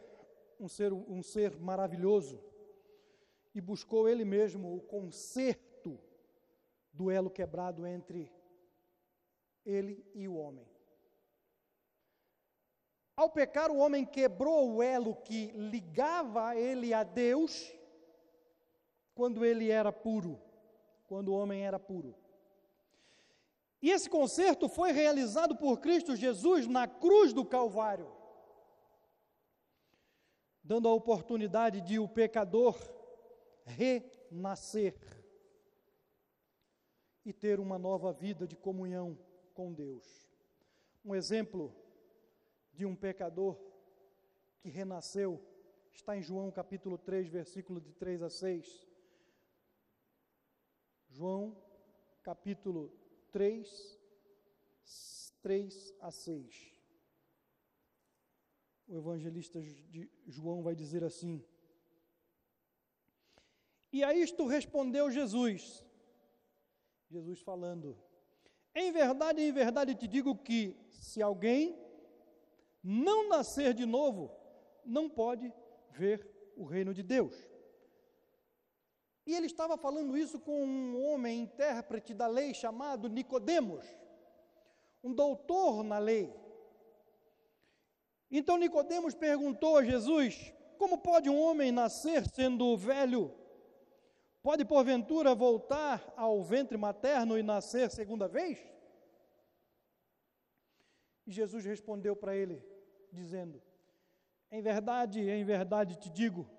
um 0.59 0.66
ser, 0.66 0.94
um 0.94 1.23
ser 1.23 1.61
maravilhoso 1.61 2.42
e 3.55 3.61
buscou 3.61 4.09
ele 4.09 4.25
mesmo 4.25 4.77
o 4.77 4.81
conserto 4.81 6.01
do 6.90 7.11
elo 7.11 7.29
quebrado 7.29 7.87
entre 7.87 8.33
ele 9.66 10.03
e 10.14 10.27
o 10.27 10.37
homem. 10.37 10.66
Ao 13.14 13.29
pecar, 13.29 13.70
o 13.70 13.77
homem 13.77 14.07
quebrou 14.07 14.77
o 14.77 14.83
elo 14.83 15.16
que 15.16 15.49
ligava 15.49 16.57
ele 16.57 16.94
a 16.94 17.03
Deus 17.03 17.79
quando 19.20 19.44
ele 19.44 19.68
era 19.68 19.92
puro, 19.92 20.40
quando 21.06 21.28
o 21.28 21.35
homem 21.35 21.66
era 21.66 21.78
puro. 21.78 22.16
E 23.83 23.90
esse 23.90 24.09
conserto 24.09 24.66
foi 24.66 24.92
realizado 24.92 25.54
por 25.54 25.78
Cristo 25.78 26.16
Jesus 26.16 26.66
na 26.66 26.88
cruz 26.88 27.35
do 27.35 27.44
Calvário, 27.44 28.11
dando 30.64 30.88
a 30.88 30.94
oportunidade 30.94 31.83
de 31.83 31.98
o 31.98 32.09
pecador 32.09 32.78
renascer 33.66 34.96
e 37.22 37.30
ter 37.30 37.61
uma 37.61 37.78
nova 37.78 38.14
vida 38.14 38.46
de 38.46 38.56
comunhão 38.56 39.18
com 39.52 39.70
Deus. 39.70 40.30
Um 41.04 41.14
exemplo 41.14 41.76
de 42.72 42.87
um 42.87 42.96
pecador 42.96 43.61
que 44.62 44.70
renasceu 44.70 45.38
está 45.92 46.16
em 46.16 46.22
João 46.22 46.50
capítulo 46.50 46.96
3, 46.96 47.28
versículo 47.28 47.83
de 47.83 47.92
3 47.92 48.22
a 48.22 48.30
6. 48.30 48.89
João 51.11 51.57
capítulo 52.23 52.92
3, 53.33 53.99
3 55.42 55.94
a 56.01 56.11
6. 56.11 56.75
O 58.87 58.96
evangelista 58.96 59.61
de 59.61 60.09
João 60.27 60.62
vai 60.62 60.75
dizer 60.75 61.03
assim: 61.03 61.44
E 63.92 64.05
a 64.05 64.14
isto 64.14 64.46
respondeu 64.46 65.11
Jesus, 65.11 65.85
Jesus 67.09 67.40
falando: 67.40 67.99
Em 68.75 68.92
verdade, 68.92 69.42
em 69.42 69.53
verdade 69.53 69.96
te 69.96 70.07
digo 70.07 70.37
que 70.37 70.77
se 70.90 71.20
alguém 71.20 71.77
não 72.83 73.29
nascer 73.29 73.75
de 73.75 73.85
novo, 73.85 74.31
não 74.85 75.11
pode 75.11 75.53
ver 75.90 76.27
o 76.57 76.64
reino 76.64 76.94
de 76.94 77.03
Deus. 77.03 77.50
E 79.31 79.35
ele 79.37 79.47
estava 79.47 79.79
falando 79.79 80.19
isso 80.19 80.40
com 80.40 80.64
um 80.64 81.05
homem 81.07 81.43
intérprete 81.43 82.12
da 82.12 82.27
lei 82.27 82.53
chamado 82.53 83.09
Nicodemos, 83.09 83.87
um 85.05 85.14
doutor 85.14 85.85
na 85.85 85.99
lei. 85.99 86.35
Então 88.29 88.57
Nicodemos 88.57 89.14
perguntou 89.14 89.77
a 89.77 89.85
Jesus: 89.85 90.53
Como 90.77 90.99
pode 90.99 91.31
um 91.31 91.40
homem 91.40 91.71
nascer 91.71 92.29
sendo 92.29 92.77
velho? 92.77 93.33
Pode 94.43 94.64
porventura 94.64 95.33
voltar 95.33 96.12
ao 96.16 96.43
ventre 96.43 96.77
materno 96.77 97.38
e 97.38 97.43
nascer 97.45 97.88
segunda 97.88 98.27
vez? 98.27 98.59
E 101.25 101.31
Jesus 101.31 101.64
respondeu 101.64 102.16
para 102.16 102.35
ele, 102.35 102.61
dizendo: 103.12 103.62
Em 104.51 104.61
verdade, 104.61 105.21
em 105.21 105.45
verdade 105.45 105.97
te 106.01 106.11
digo, 106.11 106.51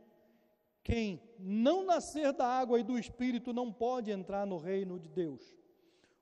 quem 0.83 1.21
não 1.37 1.85
nascer 1.85 2.33
da 2.33 2.47
água 2.47 2.79
e 2.79 2.83
do 2.83 2.97
espírito 2.97 3.53
não 3.53 3.71
pode 3.71 4.11
entrar 4.11 4.45
no 4.45 4.57
reino 4.57 4.99
de 4.99 5.09
Deus. 5.09 5.55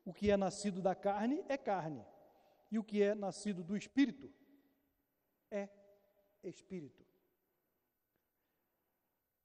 O 0.06 0.14
que 0.14 0.32
é 0.32 0.38
nascido 0.38 0.82
da 0.82 0.96
carne 0.96 1.44
é 1.48 1.58
carne, 1.58 2.06
e 2.72 2.80
o 2.80 2.84
que 2.84 3.02
é 3.02 3.14
nascido 3.14 3.64
do 3.64 3.78
espírito 3.78 4.32
é 5.52 5.70
espírito. 6.44 7.06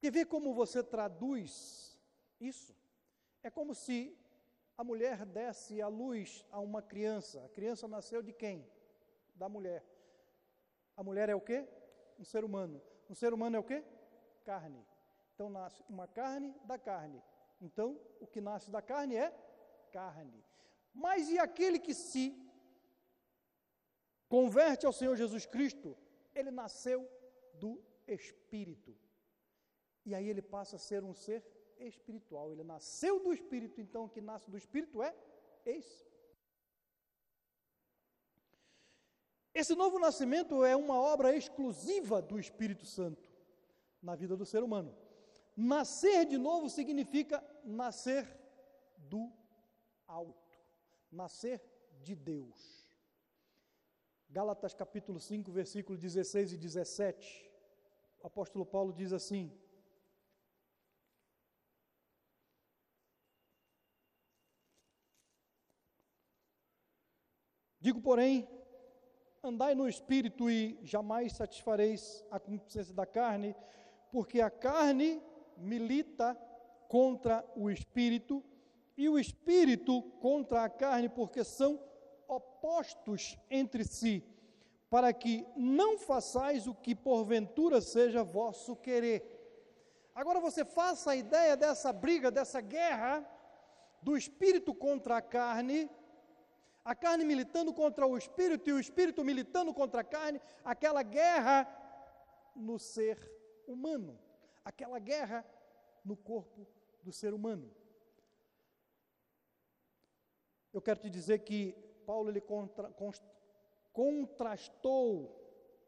Quer 0.01 0.11
ver 0.11 0.27
como 0.27 0.53
você 0.53 0.83
traduz 0.83 1.99
isso? 2.41 2.77
É 3.43 3.51
como 3.51 3.75
se 3.75 4.19
a 4.77 4.85
mulher 4.85 5.25
desse 5.25 5.81
a 5.81 5.89
luz 5.89 6.45
a 6.51 6.61
uma 6.61 6.83
criança. 6.83 7.45
A 7.45 7.49
criança 7.49 7.87
nasceu 7.89 8.23
de 8.23 8.33
quem? 8.33 8.69
Da 9.35 9.49
mulher. 9.49 9.85
A 10.97 11.03
mulher 11.03 11.29
é 11.29 11.35
o 11.35 11.41
quê? 11.41 11.67
Um 12.19 12.25
ser 12.25 12.45
humano. 12.45 12.83
Um 13.09 13.15
ser 13.15 13.33
humano 13.33 13.57
é 13.57 13.59
o 13.59 13.65
quê? 13.65 13.85
Carne. 14.45 14.85
Então 15.35 15.51
nasce 15.51 15.83
uma 15.89 16.07
carne 16.07 16.55
da 16.65 16.79
carne. 16.79 17.23
Então, 17.61 18.01
o 18.21 18.27
que 18.27 18.41
nasce 18.41 18.71
da 18.71 18.81
carne 18.81 19.17
é 19.17 19.31
carne. 19.91 20.45
Mas 20.93 21.29
e 21.29 21.39
aquele 21.39 21.79
que 21.79 21.93
se 21.93 22.25
converte 24.29 24.87
ao 24.87 24.93
Senhor 24.93 25.17
Jesus 25.17 25.45
Cristo, 25.47 25.97
ele 26.35 26.51
nasceu 26.51 27.09
do 27.55 27.83
Espírito. 28.07 28.97
E 30.07 30.15
aí 30.15 30.29
ele 30.29 30.43
passa 30.43 30.77
a 30.77 30.79
ser 30.79 31.03
um 31.03 31.15
ser 31.15 31.45
espiritual. 31.79 32.53
Ele 32.53 32.63
nasceu 32.63 33.19
do 33.21 33.33
Espírito, 33.33 33.81
então 33.81 34.05
o 34.05 34.09
que 34.09 34.21
nasce 34.21 34.51
do 34.51 34.57
Espírito 34.57 35.03
é 35.03 35.15
Espírito. 35.65 36.15
Esse 39.55 39.77
novo 39.77 40.01
nascimento 40.01 40.65
é 40.65 40.75
uma 40.75 40.99
obra 41.01 41.37
exclusiva 41.37 42.21
do 42.21 42.41
Espírito 42.41 42.85
Santo 42.85 43.31
na 44.03 44.17
vida 44.17 44.37
do 44.37 44.45
ser 44.45 44.65
humano. 44.65 44.93
Nascer 45.57 46.27
de 46.27 46.37
novo 46.37 46.69
significa 46.69 47.43
nascer 47.65 48.27
do 48.97 49.33
alto, 50.07 50.59
nascer 51.11 51.63
de 52.03 52.17
Deus. 52.17 52.85
Gálatas 54.29 54.75
capítulo 54.75 55.21
5, 55.21 55.53
versículo 55.53 55.97
16 55.97 56.55
e 56.55 56.57
17. 56.57 57.51
O 58.21 58.27
apóstolo 58.27 58.67
Paulo 58.67 58.93
diz 58.93 59.13
assim: 59.13 59.57
Digo, 67.79 68.01
porém, 68.01 68.49
andai 69.41 69.77
no 69.77 69.89
espírito 69.89 70.51
e 70.51 70.81
jamais 70.83 71.35
satisfareis 71.35 72.25
a 72.29 72.41
concupiscência 72.41 72.93
da 72.93 73.07
carne, 73.07 73.55
porque 74.11 74.41
a 74.41 74.51
carne 74.51 75.23
milita 75.57 76.37
contra 76.89 77.45
o 77.57 77.71
espírito 77.71 78.43
e 78.97 79.09
o 79.09 79.19
espírito 79.19 80.03
contra 80.21 80.65
a 80.65 80.69
carne, 80.69 81.09
porque 81.09 81.43
são 81.43 81.81
opostos 82.29 83.37
entre 83.51 83.85
si, 83.85 84.25
para 84.89 85.13
que 85.13 85.47
não 85.57 85.99
façais 85.99 86.67
o 86.67 86.75
que 86.75 86.95
porventura 86.95 87.81
seja 87.81 88.23
vosso 88.23 88.77
querer. 88.77 89.31
Agora 90.15 90.39
você 90.39 90.65
faça 90.65 91.11
a 91.11 91.17
ideia 91.17 91.57
dessa 91.57 91.93
briga, 91.93 92.31
dessa 92.31 92.61
guerra 92.61 93.29
do 94.01 94.17
espírito 94.17 94.73
contra 94.73 95.17
a 95.17 95.23
carne, 95.23 95.91
a 96.85 96.95
carne 96.95 97.25
militando 97.25 97.73
contra 97.73 98.07
o 98.07 98.17
espírito 98.17 98.71
e 98.71 98.73
o 98.73 98.79
espírito 98.79 99.25
militando 99.25 99.75
contra 99.75 100.03
a 100.03 100.05
carne, 100.05 100.41
aquela 100.65 101.03
guerra 101.03 101.67
no 102.55 102.79
ser 102.79 103.19
humano 103.67 104.24
aquela 104.65 104.99
guerra 104.99 105.45
no 106.05 106.17
corpo 106.17 106.67
do 107.03 107.13
ser 107.13 107.35
humano. 107.35 107.71
Eu 110.73 110.83
quero 110.83 111.01
te 111.01 111.11
dizer 111.11 111.41
que 111.41 111.73
Paulo 112.05 112.31
ele 112.31 112.41
contra, 112.41 112.91
const, 112.93 113.25
contrastou 113.93 115.41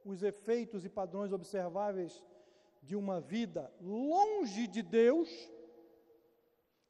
os 0.04 0.22
efeitos 0.22 0.84
e 0.84 0.88
padrões 0.88 1.32
observáveis 1.32 2.22
de 2.80 2.94
uma 2.94 3.20
vida 3.20 3.72
longe 3.80 4.68
de 4.68 4.82
Deus 4.82 5.28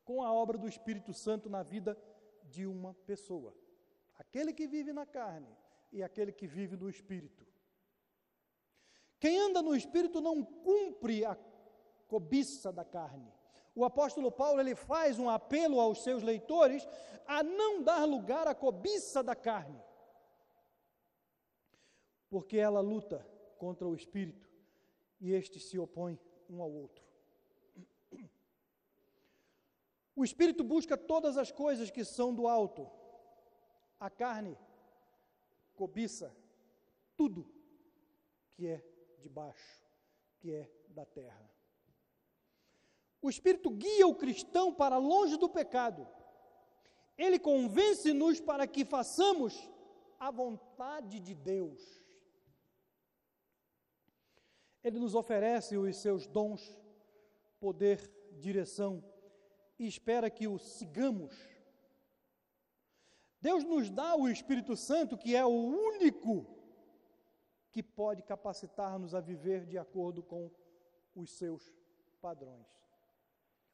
com 0.05 0.23
a 0.23 0.33
obra 0.33 0.59
do 0.59 0.69
Espírito 0.69 1.15
Santo 1.15 1.49
na 1.49 1.63
vida 1.63 1.99
de 2.45 2.67
uma 2.67 2.93
pessoa. 3.07 3.57
Aquele 4.19 4.53
que 4.53 4.67
vive 4.69 4.93
na 4.93 5.07
carne 5.07 5.57
e 5.91 6.03
aquele 6.03 6.33
que 6.33 6.47
vive 6.47 6.77
no 6.77 6.89
Espírito. 6.89 7.47
Quem 9.19 9.39
anda 9.39 9.63
no 9.63 9.75
Espírito 9.75 10.21
não 10.21 10.45
cumpre 10.45 11.25
a 11.25 11.35
cobiça 12.07 12.73
da 12.73 12.85
carne. 12.85 13.33
O 13.75 13.85
apóstolo 13.85 14.33
Paulo 14.33 14.61
ele 14.61 14.75
faz 14.75 15.19
um 15.19 15.29
apelo 15.29 15.81
aos 15.81 16.03
seus 16.03 16.23
leitores 16.23 16.89
a 17.27 17.43
não 17.43 17.83
dar 17.83 18.05
lugar 18.05 18.47
à 18.47 18.55
cobiça 18.55 19.23
da 19.23 19.35
carne, 19.35 19.83
porque 22.31 22.57
ela 22.57 22.81
luta 22.81 23.27
contra 23.59 23.87
o 23.87 23.95
espírito 23.95 24.49
e 25.21 25.33
este 25.33 25.59
se 25.61 25.79
opõe 25.79 26.19
um 26.49 26.63
ao 26.63 26.71
outro. 26.71 27.05
O 30.15 30.25
espírito 30.25 30.65
busca 30.65 30.97
todas 30.97 31.37
as 31.37 31.53
coisas 31.53 31.91
que 31.91 32.03
são 32.03 32.35
do 32.35 32.49
alto, 32.49 32.91
a 34.01 34.09
carne 34.09 34.57
cobiça 35.75 36.35
tudo 37.15 37.47
que 38.55 38.67
é 38.67 38.83
de 39.19 39.29
baixo, 39.29 39.85
que 40.39 40.51
é 40.53 40.71
da 40.89 41.05
terra. 41.05 41.56
O 43.27 43.29
Espírito 43.29 43.71
guia 43.71 44.07
o 44.07 44.15
cristão 44.15 44.73
para 44.73 44.99
longe 44.99 45.37
do 45.37 45.49
pecado. 45.49 46.07
Ele 47.19 47.41
convence-nos 47.41 48.41
para 48.41 48.69
que 48.69 48.85
façamos 48.85 49.69
a 50.17 50.31
vontade 50.31 51.19
de 51.19 51.35
Deus. 51.35 51.83
Ele 54.85 55.01
nos 55.01 55.17
oferece 55.17 55.77
os 55.77 55.97
seus 55.97 56.25
dons, 56.29 56.79
poder 57.59 57.99
direção 58.39 59.03
e 59.77 59.89
espera 59.89 60.31
que 60.31 60.47
o 60.47 60.57
sigamos. 60.57 61.35
Deus 63.41 63.65
nos 63.65 63.91
dá 63.91 64.15
o 64.15 64.29
Espírito 64.29 64.77
Santo, 64.77 65.19
que 65.19 65.35
é 65.35 65.45
o 65.45 65.49
único 65.49 66.47
que 67.73 67.83
pode 67.83 68.23
capacitar-nos 68.23 69.17
a 69.17 69.21
viver 69.21 69.67
de 69.67 69.77
acordo 69.77 70.23
com 70.23 70.49
os 71.13 71.33
seus 71.33 71.75
padrões. 72.21 72.86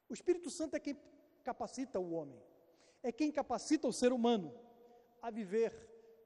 O 0.09 0.13
Espírito 0.13 0.49
Santo 0.49 0.75
é 0.75 0.79
quem 0.79 0.97
capacita 1.43 1.99
o 1.99 2.13
homem, 2.13 2.41
é 3.01 3.11
quem 3.11 3.31
capacita 3.31 3.87
o 3.87 3.93
ser 3.93 4.13
humano 4.13 4.53
a 5.21 5.29
viver 5.29 5.71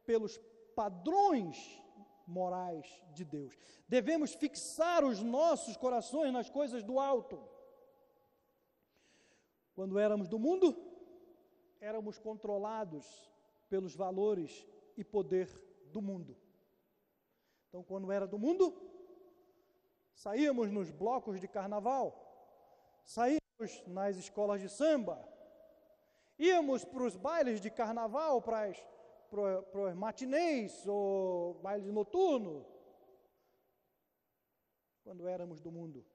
pelos 0.06 0.40
padrões 0.76 1.82
morais 2.26 3.02
de 3.14 3.24
Deus. 3.24 3.58
Devemos 3.88 4.34
fixar 4.34 5.04
os 5.04 5.22
nossos 5.24 5.78
corações 5.78 6.32
nas 6.34 6.50
coisas 6.50 6.84
do 6.84 7.00
alto. 7.00 7.42
Quando 9.74 9.98
éramos 9.98 10.28
do 10.28 10.38
mundo, 10.38 10.76
éramos 11.80 12.18
controlados 12.18 13.32
pelos 13.70 13.96
valores 13.96 14.66
e 14.96 15.04
poder 15.04 15.48
do 15.92 16.02
mundo. 16.02 16.36
Então, 17.70 17.84
quando 17.84 18.12
era 18.12 18.26
do 18.26 18.40
mundo, 18.40 18.76
saíamos 20.16 20.72
nos 20.72 20.90
blocos 20.90 21.40
de 21.40 21.48
carnaval, 21.48 22.06
saíamos 23.04 23.47
nas 23.88 24.18
escolas 24.18 24.62
de 24.62 24.70
samba, 24.70 25.18
íamos 26.38 26.86
para 26.86 27.04
os 27.04 27.16
bailes 27.16 27.60
de 27.60 27.70
carnaval, 27.70 28.42
para 28.42 28.66
as 28.66 28.78
para 29.30 29.94
matinês 29.96 30.88
ou 30.88 31.56
baile 31.56 31.92
noturno, 31.92 32.66
quando 35.04 35.28
éramos 35.28 35.60
do 35.60 35.72
mundo. 35.72 36.06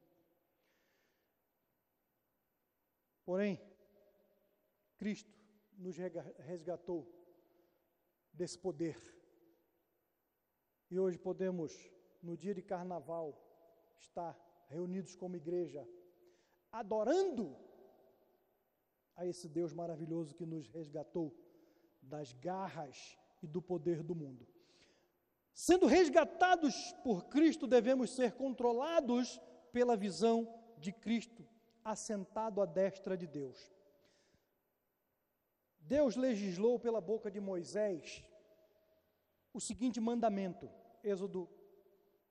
Porém, 3.24 3.60
Cristo 4.96 5.30
nos 5.78 5.96
resgatou 6.38 7.06
desse 8.32 8.58
poder. 8.58 8.98
E 10.90 10.98
hoje 10.98 11.18
podemos, 11.18 11.72
no 12.22 12.36
dia 12.36 12.54
de 12.54 12.62
carnaval, 12.62 13.38
estar 13.98 14.36
reunidos 14.68 15.14
como 15.14 15.36
igreja, 15.36 15.86
adorando 16.72 17.56
a 19.14 19.26
esse 19.26 19.48
Deus 19.48 19.74
maravilhoso 19.74 20.34
que 20.34 20.46
nos 20.46 20.66
resgatou 20.68 21.36
das 22.00 22.32
garras 22.32 23.18
e 23.42 23.46
do 23.46 23.60
poder 23.60 24.02
do 24.02 24.14
mundo. 24.14 24.46
Sendo 25.52 25.86
resgatados 25.86 26.92
por 27.04 27.26
Cristo, 27.26 27.66
devemos 27.66 28.10
ser 28.10 28.32
controlados 28.32 29.38
pela 29.70 29.96
visão 29.96 30.48
de 30.78 30.92
Cristo, 30.92 31.46
assentado 31.84 32.60
à 32.62 32.66
destra 32.66 33.16
de 33.16 33.26
Deus. 33.26 33.70
Deus 35.78 36.16
legislou 36.16 36.78
pela 36.78 37.00
boca 37.00 37.30
de 37.30 37.40
Moisés 37.40 38.24
o 39.52 39.60
seguinte 39.60 40.00
mandamento, 40.00 40.70
Êxodo 41.04 41.48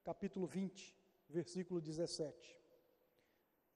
capítulo 0.03 0.47
20, 0.47 0.97
versículo 1.29 1.79
17. 1.79 2.60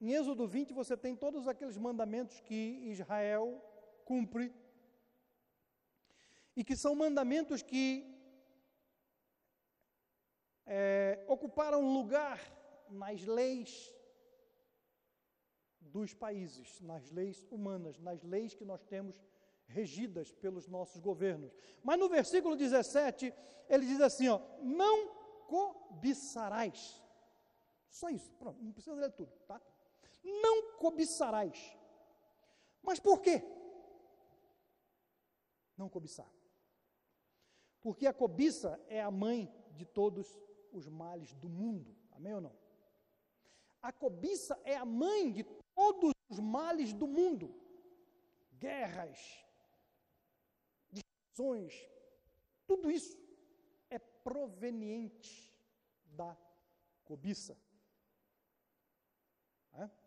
Em 0.00 0.12
Êxodo 0.12 0.46
20 0.46 0.72
você 0.72 0.96
tem 0.96 1.16
todos 1.16 1.48
aqueles 1.48 1.76
mandamentos 1.78 2.40
que 2.40 2.90
Israel 2.90 3.62
cumpre 4.04 4.54
e 6.54 6.62
que 6.62 6.76
são 6.76 6.94
mandamentos 6.94 7.62
que 7.62 8.16
é, 10.66 11.24
ocuparam 11.28 11.80
lugar 11.92 12.40
nas 12.88 13.24
leis 13.24 13.94
dos 15.80 16.12
países, 16.12 16.80
nas 16.80 17.10
leis 17.10 17.46
humanas, 17.50 17.98
nas 17.98 18.22
leis 18.22 18.54
que 18.54 18.64
nós 18.64 18.84
temos 18.84 19.20
regidas 19.66 20.30
pelos 20.30 20.68
nossos 20.68 21.00
governos. 21.00 21.56
Mas 21.82 21.98
no 21.98 22.08
versículo 22.08 22.56
17, 22.56 23.32
ele 23.68 23.86
diz 23.86 24.00
assim: 24.00 24.28
ó, 24.28 24.40
não 24.62 25.14
cobiçarás. 25.46 27.02
Só 27.88 28.10
isso, 28.10 28.30
pronto, 28.32 28.62
não 28.62 28.72
precisa 28.72 28.94
ler 28.94 29.10
tudo, 29.12 29.32
tá? 29.46 29.60
Não 30.26 30.76
cobiçarás. 30.76 31.76
Mas 32.82 32.98
por 32.98 33.20
quê? 33.20 33.42
Não 35.76 35.88
cobiçar. 35.88 36.30
Porque 37.80 38.06
a 38.06 38.12
cobiça 38.12 38.82
é 38.88 39.00
a 39.00 39.10
mãe 39.10 39.52
de 39.70 39.84
todos 39.84 40.26
os 40.72 40.88
males 40.88 41.32
do 41.34 41.48
mundo. 41.48 41.96
Amém 42.10 42.34
ou 42.34 42.40
não? 42.40 42.56
A 43.80 43.92
cobiça 43.92 44.60
é 44.64 44.74
a 44.74 44.84
mãe 44.84 45.30
de 45.32 45.44
todos 45.74 46.12
os 46.28 46.40
males 46.40 46.92
do 46.92 47.06
mundo. 47.06 47.54
Guerras, 48.58 49.44
discussões, 50.90 51.88
tudo 52.66 52.90
isso 52.90 53.16
é 53.88 53.98
proveniente 53.98 55.54
da 56.06 56.36
cobiça. 57.04 57.56
É? 59.74 60.05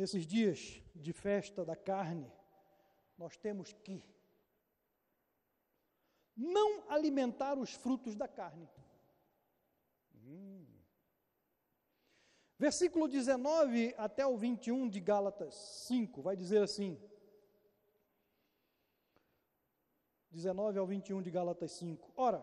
Nesses 0.00 0.26
dias 0.26 0.82
de 0.94 1.12
festa 1.12 1.62
da 1.62 1.76
carne, 1.76 2.32
nós 3.18 3.36
temos 3.36 3.74
que 3.74 4.02
não 6.34 6.90
alimentar 6.90 7.58
os 7.58 7.74
frutos 7.74 8.16
da 8.16 8.26
carne. 8.26 8.66
Hum. 10.14 10.66
Versículo 12.58 13.06
19 13.08 13.94
até 13.98 14.26
o 14.26 14.38
21 14.38 14.88
de 14.88 15.00
Gálatas 15.00 15.54
5 15.86 16.22
vai 16.22 16.34
dizer 16.34 16.62
assim: 16.62 16.98
19 20.30 20.78
ao 20.78 20.86
21 20.86 21.20
de 21.20 21.30
Gálatas 21.30 21.72
5. 21.72 22.10
Ora, 22.16 22.40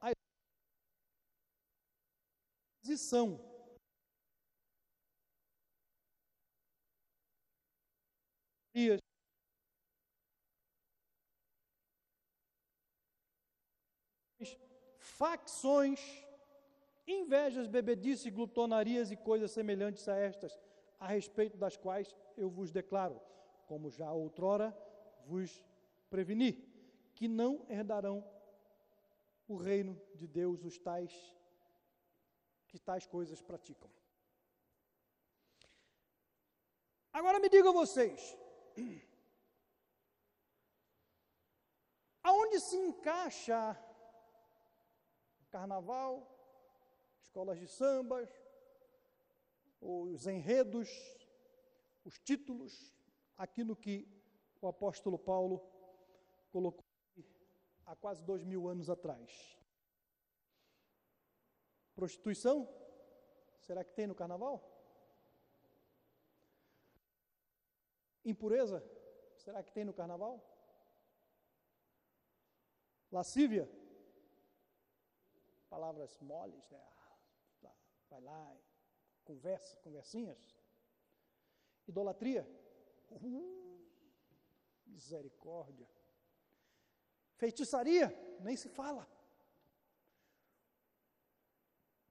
a 0.00 0.10
exposição 8.76 9.06
facções, 15.16 16.00
invejas, 17.06 17.66
bebedice, 17.66 18.30
glutonarias 18.30 19.10
e 19.10 19.16
coisas 19.16 19.50
semelhantes 19.50 20.06
a 20.08 20.16
estas, 20.16 20.58
a 21.00 21.06
respeito 21.06 21.56
das 21.56 21.76
quais 21.76 22.14
eu 22.36 22.50
vos 22.50 22.70
declaro, 22.70 23.20
como 23.66 23.90
já 23.90 24.12
outrora 24.12 24.76
vos 25.24 25.64
preveni, 26.10 26.52
que 27.14 27.28
não 27.28 27.64
herdarão 27.68 28.22
o 29.48 29.56
reino 29.56 29.98
de 30.14 30.26
Deus 30.26 30.64
os 30.64 30.78
tais 30.78 31.34
que 32.68 32.78
tais 32.78 33.06
coisas 33.06 33.40
praticam. 33.40 33.90
Agora 37.12 37.38
me 37.38 37.48
digam 37.48 37.72
vocês, 37.72 38.36
aonde 42.22 42.60
se 42.60 42.76
encaixa 42.76 43.76
carnaval, 45.50 46.28
escolas 47.20 47.58
de 47.58 47.66
sambas, 47.66 48.28
os 49.80 50.26
enredos, 50.26 50.88
os 52.04 52.18
títulos, 52.18 52.94
aquilo 53.38 53.74
que 53.74 54.06
o 54.60 54.68
apóstolo 54.68 55.18
Paulo 55.18 55.62
colocou 56.50 56.84
há 57.86 57.94
quase 57.96 58.22
dois 58.24 58.44
mil 58.44 58.68
anos 58.68 58.90
atrás. 58.90 59.56
Prostituição? 61.94 62.68
Será 63.60 63.82
que 63.84 63.94
tem 63.94 64.06
no 64.06 64.14
carnaval? 64.14 64.75
Impureza? 68.32 68.84
Será 69.38 69.62
que 69.62 69.72
tem 69.72 69.84
no 69.84 69.94
carnaval? 69.94 70.34
Lascívia? 73.10 73.66
palavras 75.76 76.18
moles, 76.20 76.70
né? 76.70 76.82
vai 78.08 78.20
lá, 78.20 78.56
conversa, 79.24 79.76
conversinhas. 79.78 80.56
Idolatria, 81.86 82.48
uh, 83.10 83.86
misericórdia. 84.86 85.86
Feitiçaria, 87.36 88.08
nem 88.40 88.56
se 88.56 88.70
fala. 88.70 89.06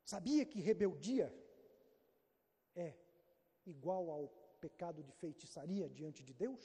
Sabia 0.04 0.46
que 0.46 0.60
rebeldia 0.60 1.34
é 2.76 2.94
igual 3.66 4.12
ao 4.12 4.45
pecado 4.56 5.04
de 5.04 5.12
feitiçaria 5.12 5.90
diante 5.90 6.24
de 6.24 6.34
Deus? 6.34 6.64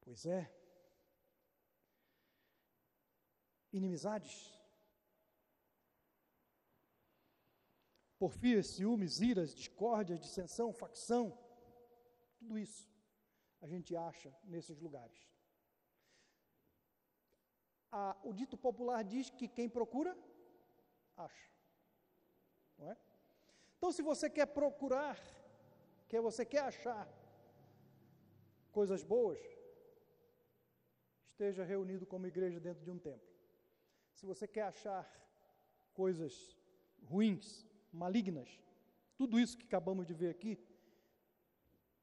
Pois 0.00 0.26
é, 0.26 0.52
inimizades. 3.72 4.62
porfias, 8.22 8.68
ciúmes, 8.68 9.20
iras, 9.20 9.52
discórdias, 9.52 10.20
dissensão, 10.20 10.72
facção, 10.72 11.36
tudo 12.38 12.56
isso 12.56 12.88
a 13.60 13.66
gente 13.66 13.96
acha 13.96 14.32
nesses 14.44 14.78
lugares. 14.78 15.28
A, 17.90 18.16
o 18.22 18.32
dito 18.32 18.56
popular 18.56 19.02
diz 19.02 19.30
que 19.30 19.48
quem 19.48 19.68
procura, 19.68 20.16
acha. 21.16 21.50
Não 22.78 22.90
é? 22.90 22.96
Então, 23.82 23.90
se 23.90 24.00
você 24.00 24.30
quer 24.30 24.46
procurar, 24.46 25.18
que 26.08 26.20
você 26.20 26.44
quer 26.44 26.60
achar 26.60 27.04
coisas 28.70 29.02
boas, 29.02 29.40
esteja 31.32 31.64
reunido 31.64 32.06
como 32.06 32.28
igreja 32.28 32.60
dentro 32.60 32.84
de 32.84 32.92
um 32.92 32.96
templo. 32.96 33.28
Se 34.14 34.24
você 34.24 34.46
quer 34.46 34.62
achar 34.62 35.04
coisas 35.92 36.56
ruins, 37.02 37.66
malignas, 37.90 38.48
tudo 39.16 39.40
isso 39.40 39.58
que 39.58 39.66
acabamos 39.66 40.06
de 40.06 40.14
ver 40.14 40.30
aqui, 40.30 40.64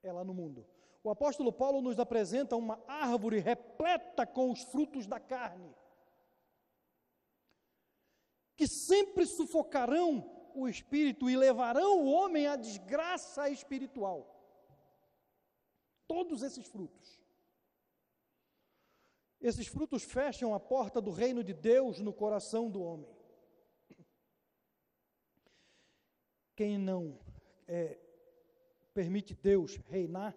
é 0.03 0.11
lá 0.11 0.25
no 0.25 0.33
mundo. 0.33 0.67
O 1.01 1.09
apóstolo 1.09 1.53
Paulo 1.53 1.81
nos 1.81 1.97
apresenta 1.97 2.57
uma 2.57 2.83
árvore 2.89 3.39
repleta 3.39 4.27
com 4.27 4.51
os 4.51 4.63
frutos 4.63 5.07
da 5.07 5.17
carne, 5.17 5.73
que 8.57 8.67
sempre 8.67 9.25
sufocarão 9.25 10.38
o 10.61 10.67
espírito 10.67 11.29
e 11.29 11.35
levarão 11.35 12.01
o 12.01 12.11
homem 12.11 12.47
à 12.47 12.55
desgraça 12.55 13.49
espiritual. 13.49 14.35
Todos 16.07 16.41
esses 16.43 16.65
frutos. 16.67 17.19
Esses 19.39 19.67
frutos 19.67 20.03
fecham 20.03 20.53
a 20.53 20.59
porta 20.59 20.99
do 21.01 21.11
reino 21.11 21.43
de 21.43 21.53
Deus 21.53 21.99
no 21.99 22.13
coração 22.13 22.69
do 22.69 22.81
homem. 22.81 23.09
Quem 26.55 26.77
não 26.77 27.17
é, 27.65 27.97
permite 28.93 29.33
Deus 29.33 29.77
reinar, 29.77 30.35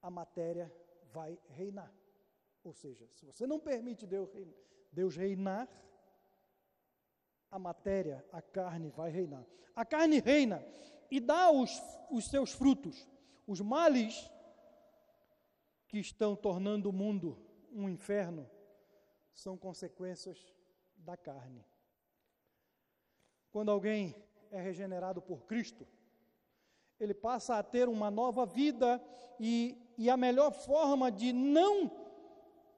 a 0.00 0.08
matéria 0.08 0.72
vai 1.12 1.36
reinar. 1.48 1.92
Ou 2.62 2.72
seja, 2.72 3.08
se 3.10 3.24
você 3.24 3.46
não 3.46 3.58
permite 3.58 4.06
Deus, 4.06 4.30
Deus 4.92 5.16
reinar, 5.16 5.68
a 7.50 7.58
matéria, 7.58 8.24
a 8.32 8.42
carne 8.42 8.90
vai 8.90 9.10
reinar. 9.10 9.44
A 9.74 9.84
carne 9.84 10.20
reina 10.20 10.64
e 11.10 11.20
dá 11.20 11.50
os, 11.50 11.80
os 12.10 12.26
seus 12.28 12.52
frutos. 12.52 13.08
Os 13.46 13.60
males 13.60 14.30
que 15.88 15.98
estão 15.98 16.34
tornando 16.34 16.90
o 16.90 16.92
mundo 16.92 17.38
um 17.72 17.88
inferno 17.88 18.48
são 19.32 19.56
consequências 19.56 20.38
da 20.96 21.16
carne. 21.16 21.64
Quando 23.52 23.70
alguém 23.70 24.14
é 24.50 24.60
regenerado 24.60 25.20
por 25.20 25.44
Cristo, 25.44 25.86
ele 26.98 27.14
passa 27.14 27.56
a 27.56 27.62
ter 27.62 27.88
uma 27.88 28.10
nova 28.10 28.46
vida 28.46 29.02
e, 29.38 29.76
e 29.98 30.08
a 30.08 30.16
melhor 30.16 30.50
forma 30.52 31.12
de 31.12 31.32
não 31.32 31.90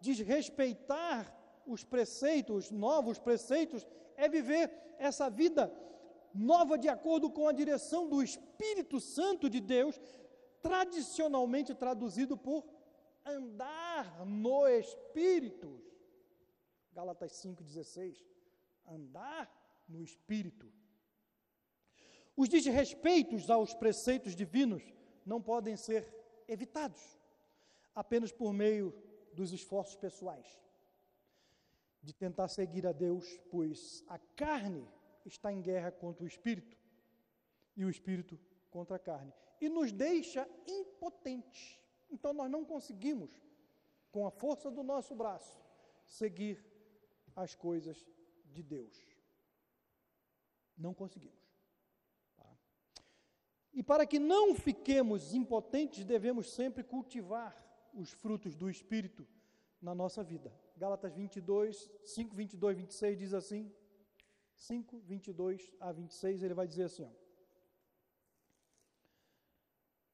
desrespeitar 0.00 1.34
os 1.66 1.84
preceitos, 1.84 2.70
novos 2.70 3.18
preceitos, 3.18 3.86
é 4.18 4.28
viver 4.28 4.70
essa 4.98 5.30
vida 5.30 5.62
nova 6.34 6.76
de 6.76 6.88
acordo 6.88 7.30
com 7.30 7.46
a 7.48 7.52
direção 7.52 8.08
do 8.08 8.22
Espírito 8.22 9.00
Santo 9.00 9.48
de 9.48 9.60
Deus, 9.60 9.98
tradicionalmente 10.60 11.74
traduzido 11.74 12.36
por 12.36 12.60
andar 13.24 14.26
no 14.26 14.66
Espírito. 14.68 15.80
Gálatas 16.92 17.32
5,16. 17.32 18.16
Andar 18.86 19.44
no 19.88 20.02
Espírito. 20.02 20.66
Os 22.36 22.48
desrespeitos 22.48 23.48
aos 23.50 23.72
preceitos 23.74 24.34
divinos 24.34 24.82
não 25.24 25.40
podem 25.40 25.76
ser 25.76 26.02
evitados 26.46 27.18
apenas 27.94 28.32
por 28.32 28.52
meio 28.52 28.94
dos 29.32 29.52
esforços 29.52 29.96
pessoais, 29.96 30.48
de 32.02 32.12
tentar 32.12 32.48
seguir 32.48 32.86
a 32.86 32.92
Deus, 32.92 33.38
pois 33.50 34.04
a 34.08 34.18
carne 34.18 34.88
está 35.24 35.52
em 35.52 35.60
guerra 35.60 35.90
contra 35.90 36.24
o 36.24 36.26
espírito 36.26 36.76
e 37.76 37.84
o 37.84 37.90
espírito 37.90 38.38
contra 38.70 38.96
a 38.96 38.98
carne, 38.98 39.32
e 39.60 39.68
nos 39.68 39.92
deixa 39.92 40.48
impotentes. 40.66 41.80
Então 42.10 42.32
nós 42.32 42.50
não 42.50 42.64
conseguimos, 42.64 43.30
com 44.10 44.26
a 44.26 44.30
força 44.30 44.70
do 44.70 44.82
nosso 44.82 45.14
braço, 45.14 45.60
seguir 46.04 46.64
as 47.36 47.54
coisas 47.54 48.06
de 48.46 48.62
Deus. 48.62 48.96
Não 50.76 50.94
conseguimos. 50.94 51.38
Tá? 52.36 52.46
E 53.72 53.82
para 53.82 54.06
que 54.06 54.18
não 54.18 54.54
fiquemos 54.54 55.34
impotentes, 55.34 56.04
devemos 56.04 56.50
sempre 56.50 56.82
cultivar 56.82 57.64
os 57.92 58.10
frutos 58.10 58.54
do 58.54 58.70
Espírito 58.70 59.26
na 59.80 59.94
nossa 59.94 60.22
vida. 60.22 60.52
Gálatas 60.78 61.12
22, 61.12 61.90
5, 62.04 62.34
22, 62.34 62.76
26 62.78 63.18
diz 63.18 63.34
assim: 63.34 63.72
5, 64.54 65.00
22 65.00 65.72
a 65.80 65.92
26, 65.92 66.42
ele 66.42 66.54
vai 66.54 66.66
dizer 66.66 66.84
assim: 66.84 67.04
ó, 67.04 67.10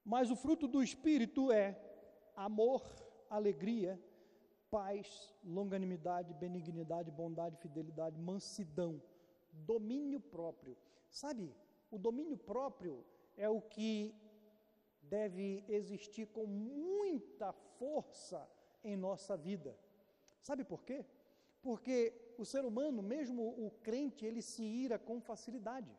Mas 0.05 0.31
o 0.31 0.37
fruto 0.37 0.67
do 0.67 0.83
Espírito 0.83 1.53
é 1.53 1.79
amor, 2.35 2.83
alegria, 3.31 4.03
paz, 4.71 5.35
longanimidade, 5.45 6.35
benignidade, 6.35 7.11
bondade, 7.11 7.57
fidelidade, 7.59 8.19
mansidão 8.19 9.03
domínio 9.53 10.21
próprio. 10.21 10.77
Sabe, 11.11 11.55
o 11.91 11.99
domínio 11.99 12.37
próprio 12.37 13.05
é 13.37 13.49
o 13.49 13.61
que 13.61 14.15
deve 15.03 15.65
existir 15.69 16.27
com 16.27 16.47
muita 16.47 17.53
força 17.53 18.49
em 18.83 18.97
nossa 18.97 19.37
vida. 19.37 19.79
Sabe 20.45 20.63
por 20.63 20.85
quê? 20.85 21.07
Porque 21.63 22.13
o 22.37 22.45
ser 22.45 22.67
humano, 22.67 23.03
mesmo 23.03 23.43
o 23.67 23.71
crente, 23.87 24.27
ele 24.27 24.43
se 24.43 24.63
ira 24.63 24.99
com 24.99 25.19
facilidade. 25.19 25.91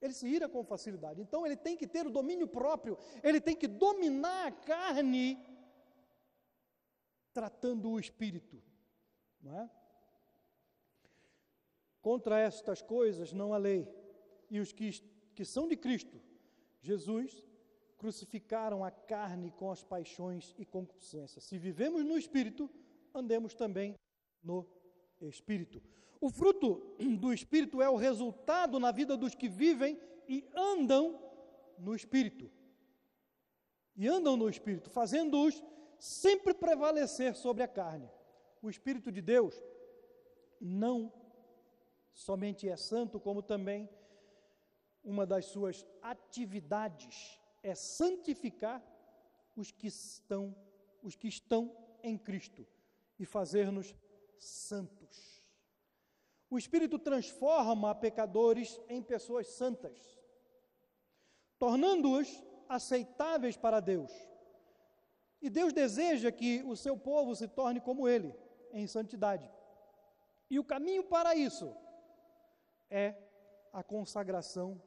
Ele 0.00 0.12
se 0.12 0.28
ira 0.28 0.48
com 0.48 0.62
facilidade. 0.64 1.20
Então 1.20 1.44
ele 1.44 1.56
tem 1.56 1.76
que 1.76 1.88
ter 1.88 2.06
o 2.06 2.10
domínio 2.18 2.46
próprio, 2.46 2.96
ele 3.24 3.40
tem 3.40 3.56
que 3.56 3.66
dominar 3.66 4.46
a 4.46 4.52
carne, 4.52 5.44
tratando 7.32 7.90
o 7.90 7.98
espírito. 7.98 8.62
Não 9.42 9.58
é? 9.60 9.70
Contra 12.00 12.38
estas 12.38 12.80
coisas 12.80 13.32
não 13.32 13.52
há 13.52 13.58
lei. 13.58 13.92
E 14.48 14.60
os 14.60 14.70
que, 14.70 14.88
que 15.34 15.44
são 15.44 15.66
de 15.66 15.76
Cristo, 15.76 16.22
Jesus, 16.80 17.44
crucificaram 17.98 18.84
a 18.84 18.90
carne 18.92 19.50
com 19.50 19.68
as 19.72 19.82
paixões 19.82 20.54
e 20.56 20.64
concupiscências. 20.64 21.42
Se 21.42 21.58
vivemos 21.58 22.04
no 22.04 22.16
Espírito, 22.16 22.70
andemos 23.16 23.54
também 23.54 23.98
no 24.42 24.66
Espírito. 25.20 25.82
O 26.20 26.30
fruto 26.30 26.96
do 27.18 27.32
Espírito 27.32 27.82
é 27.82 27.88
o 27.88 27.96
resultado 27.96 28.78
na 28.78 28.92
vida 28.92 29.16
dos 29.16 29.34
que 29.34 29.48
vivem 29.48 29.98
e 30.28 30.48
andam 30.54 31.20
no 31.78 31.94
Espírito. 31.94 32.50
E 33.96 34.06
andam 34.06 34.36
no 34.36 34.48
Espírito, 34.48 34.90
fazendo-os 34.90 35.62
sempre 35.98 36.52
prevalecer 36.52 37.34
sobre 37.34 37.62
a 37.62 37.68
carne. 37.68 38.10
O 38.60 38.68
Espírito 38.68 39.10
de 39.10 39.22
Deus 39.22 39.54
não 40.60 41.12
somente 42.12 42.68
é 42.68 42.76
santo, 42.76 43.18
como 43.18 43.42
também 43.42 43.88
uma 45.02 45.24
das 45.24 45.46
suas 45.46 45.86
atividades 46.02 47.38
é 47.62 47.74
santificar 47.74 48.84
os 49.54 49.70
que 49.70 49.86
estão, 49.86 50.54
os 51.02 51.14
que 51.14 51.28
estão 51.28 51.74
em 52.02 52.18
Cristo 52.18 52.66
e 53.18 53.24
fazer-nos 53.24 53.94
santos. 54.38 55.42
O 56.48 56.58
Espírito 56.58 56.98
transforma 56.98 57.94
pecadores 57.94 58.80
em 58.88 59.02
pessoas 59.02 59.48
santas, 59.48 60.18
tornando-os 61.58 62.42
aceitáveis 62.68 63.56
para 63.56 63.80
Deus. 63.80 64.12
E 65.40 65.50
Deus 65.50 65.72
deseja 65.72 66.30
que 66.30 66.62
o 66.62 66.76
seu 66.76 66.96
povo 66.96 67.34
se 67.34 67.48
torne 67.48 67.80
como 67.80 68.08
Ele, 68.08 68.34
em 68.72 68.86
santidade. 68.86 69.50
E 70.48 70.58
o 70.58 70.64
caminho 70.64 71.04
para 71.04 71.34
isso 71.34 71.74
é 72.88 73.14
a 73.72 73.82
consagração 73.82 74.80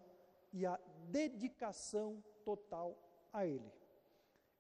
e 0.54 0.66
a 0.66 0.80
dedicação 1.10 2.24
total 2.44 2.98
a 3.32 3.46
Ele. 3.46 3.79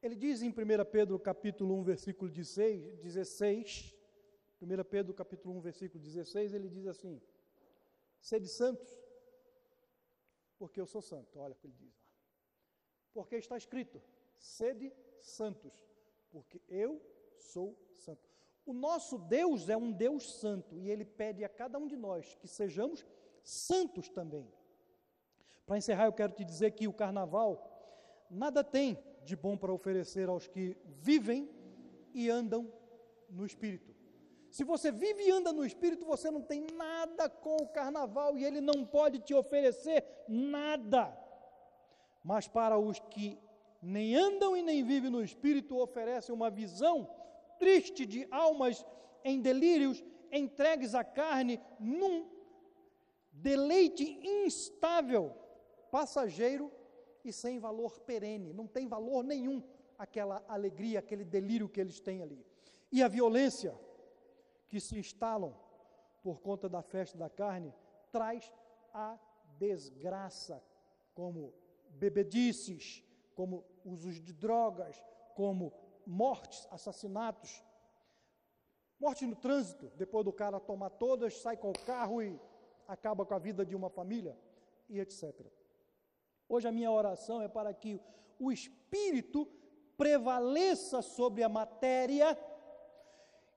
Ele 0.01 0.15
diz 0.15 0.41
em 0.41 0.49
1 0.49 0.53
Pedro 0.91 1.19
capítulo 1.19 1.75
1, 1.75 1.83
versículo 1.83 2.31
16, 2.31 2.97
16 2.97 3.99
1 4.61 4.83
Pedro 4.83 5.13
capítulo 5.13 5.55
1, 5.55 5.61
versículo 5.61 6.03
16, 6.03 6.53
ele 6.53 6.67
diz 6.67 6.85
assim, 6.85 7.21
sede 8.19 8.49
santos, 8.49 8.89
porque 10.57 10.81
eu 10.81 10.85
sou 10.85 11.01
santo, 11.01 11.39
olha 11.39 11.53
o 11.53 11.55
que 11.55 11.67
ele 11.67 11.75
diz. 11.77 11.95
Porque 13.13 13.37
está 13.37 13.55
escrito, 13.55 14.01
sede 14.37 14.93
santos, 15.21 15.73
porque 16.29 16.61
eu 16.67 17.01
sou 17.37 17.77
santo. 17.93 18.29
O 18.65 18.73
nosso 18.73 19.17
Deus 19.17 19.69
é 19.69 19.77
um 19.77 19.91
Deus 19.91 20.39
santo, 20.39 20.77
e 20.77 20.91
Ele 20.91 21.05
pede 21.05 21.43
a 21.43 21.49
cada 21.49 21.79
um 21.79 21.87
de 21.87 21.95
nós 21.95 22.35
que 22.35 22.47
sejamos 22.47 23.05
santos 23.41 24.09
também. 24.09 24.51
Para 25.65 25.77
encerrar, 25.77 26.05
eu 26.05 26.13
quero 26.13 26.33
te 26.33 26.43
dizer 26.43 26.71
que 26.71 26.87
o 26.87 26.93
carnaval 26.93 27.78
nada 28.29 28.63
tem 28.63 28.97
de 29.23 29.35
bom 29.35 29.57
para 29.57 29.73
oferecer 29.73 30.29
aos 30.29 30.47
que 30.47 30.77
vivem 31.01 31.49
e 32.13 32.29
andam 32.29 32.71
no 33.29 33.45
espírito. 33.45 33.93
Se 34.49 34.63
você 34.63 34.91
vive 34.91 35.23
e 35.23 35.31
anda 35.31 35.53
no 35.53 35.65
espírito, 35.65 36.05
você 36.05 36.31
não 36.31 36.41
tem 36.41 36.65
nada 36.75 37.29
com 37.29 37.55
o 37.57 37.67
carnaval 37.67 38.37
e 38.37 38.43
ele 38.43 38.59
não 38.59 38.83
pode 38.83 39.19
te 39.19 39.33
oferecer 39.33 40.03
nada. 40.27 41.15
Mas 42.23 42.47
para 42.47 42.77
os 42.77 42.99
que 42.99 43.37
nem 43.81 44.15
andam 44.15 44.57
e 44.57 44.61
nem 44.61 44.83
vivem 44.83 45.11
no 45.11 45.23
espírito, 45.23 45.77
oferece 45.77 46.31
uma 46.31 46.49
visão 46.49 47.07
triste 47.59 48.05
de 48.05 48.27
almas 48.31 48.83
em 49.23 49.39
delírios, 49.39 50.03
entregues 50.31 50.95
à 50.95 51.03
carne, 51.03 51.61
num 51.79 52.27
deleite 53.31 54.19
instável, 54.23 55.35
passageiro 55.91 56.71
e 57.23 57.31
sem 57.33 57.59
valor 57.59 57.99
perene. 58.01 58.53
Não 58.53 58.67
tem 58.67 58.87
valor 58.87 59.23
nenhum 59.23 59.63
aquela 59.97 60.43
alegria, 60.47 60.99
aquele 60.99 61.25
delírio 61.25 61.69
que 61.69 61.79
eles 61.79 61.99
têm 61.99 62.21
ali. 62.21 62.45
E 62.91 63.03
a 63.03 63.07
violência 63.07 63.77
que 64.67 64.79
se 64.79 64.97
instalam 64.97 65.55
por 66.21 66.39
conta 66.39 66.69
da 66.69 66.81
festa 66.81 67.17
da 67.17 67.29
carne 67.29 67.73
traz 68.11 68.51
a 68.93 69.17
desgraça, 69.57 70.63
como 71.13 71.53
bebedices, 71.89 73.03
como 73.35 73.65
usos 73.83 74.21
de 74.21 74.33
drogas, 74.33 75.01
como 75.35 75.73
mortes, 76.05 76.67
assassinatos, 76.71 77.63
morte 78.99 79.25
no 79.25 79.35
trânsito, 79.35 79.91
depois 79.95 80.25
do 80.25 80.33
cara 80.33 80.59
tomar 80.59 80.89
todas, 80.91 81.37
sai 81.41 81.55
com 81.55 81.69
o 81.69 81.85
carro 81.85 82.21
e 82.21 82.39
acaba 82.87 83.25
com 83.25 83.33
a 83.33 83.39
vida 83.39 83.65
de 83.65 83.75
uma 83.75 83.89
família 83.89 84.37
e 84.89 84.99
etc. 84.99 85.45
Hoje 86.49 86.67
a 86.67 86.71
minha 86.71 86.91
oração 86.91 87.41
é 87.41 87.47
para 87.47 87.71
que 87.73 88.01
o 88.39 88.51
espírito 88.51 89.47
prevaleça 89.95 91.01
sobre 91.01 91.43
a 91.43 91.49
matéria 91.49 92.37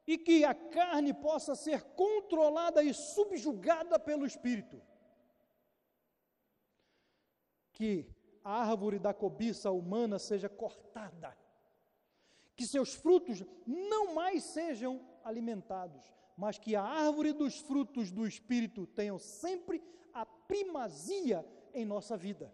e 0.06 0.18
que 0.18 0.44
a 0.44 0.54
carne 0.54 1.14
possa 1.14 1.54
ser 1.54 1.82
controlada 1.94 2.82
e 2.82 2.92
subjugada 2.92 3.98
pelo 3.98 4.26
espírito. 4.26 4.82
Que 7.72 8.06
a 8.44 8.60
árvore 8.60 8.98
da 8.98 9.14
cobiça 9.14 9.70
humana 9.70 10.18
seja 10.18 10.48
cortada, 10.48 11.34
que 12.54 12.66
seus 12.66 12.92
frutos 12.92 13.42
não 13.66 14.14
mais 14.14 14.44
sejam 14.44 15.00
alimentados, 15.24 16.12
mas 16.36 16.58
que 16.58 16.74
a 16.74 16.82
árvore 16.82 17.32
dos 17.32 17.60
frutos 17.60 18.10
do 18.10 18.26
Espírito 18.26 18.86
tenham 18.86 19.18
sempre 19.18 19.82
a 20.12 20.26
primazia 20.26 21.46
em 21.72 21.84
nossa 21.84 22.16
vida. 22.16 22.52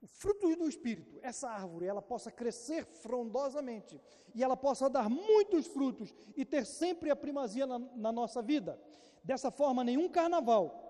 O 0.00 0.06
fruto 0.06 0.54
do 0.54 0.68
Espírito, 0.68 1.18
essa 1.22 1.50
árvore, 1.50 1.86
ela 1.86 2.00
possa 2.00 2.30
crescer 2.30 2.84
frondosamente 2.84 4.00
e 4.34 4.44
ela 4.44 4.56
possa 4.56 4.88
dar 4.88 5.08
muitos 5.10 5.66
frutos 5.66 6.14
e 6.36 6.44
ter 6.44 6.64
sempre 6.64 7.10
a 7.10 7.16
primazia 7.16 7.66
na, 7.66 7.78
na 7.78 8.12
nossa 8.12 8.40
vida. 8.40 8.80
Dessa 9.24 9.50
forma, 9.50 9.82
nenhum 9.82 10.08
carnaval 10.08 10.84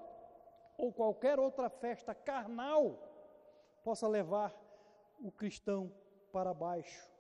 ou 0.76 0.92
qualquer 0.92 1.38
outra 1.38 1.70
festa 1.70 2.14
carnal 2.14 3.02
possa 3.82 4.06
levar 4.06 4.54
o 5.18 5.32
cristão 5.32 5.92
para 6.30 6.52
baixo. 6.52 7.11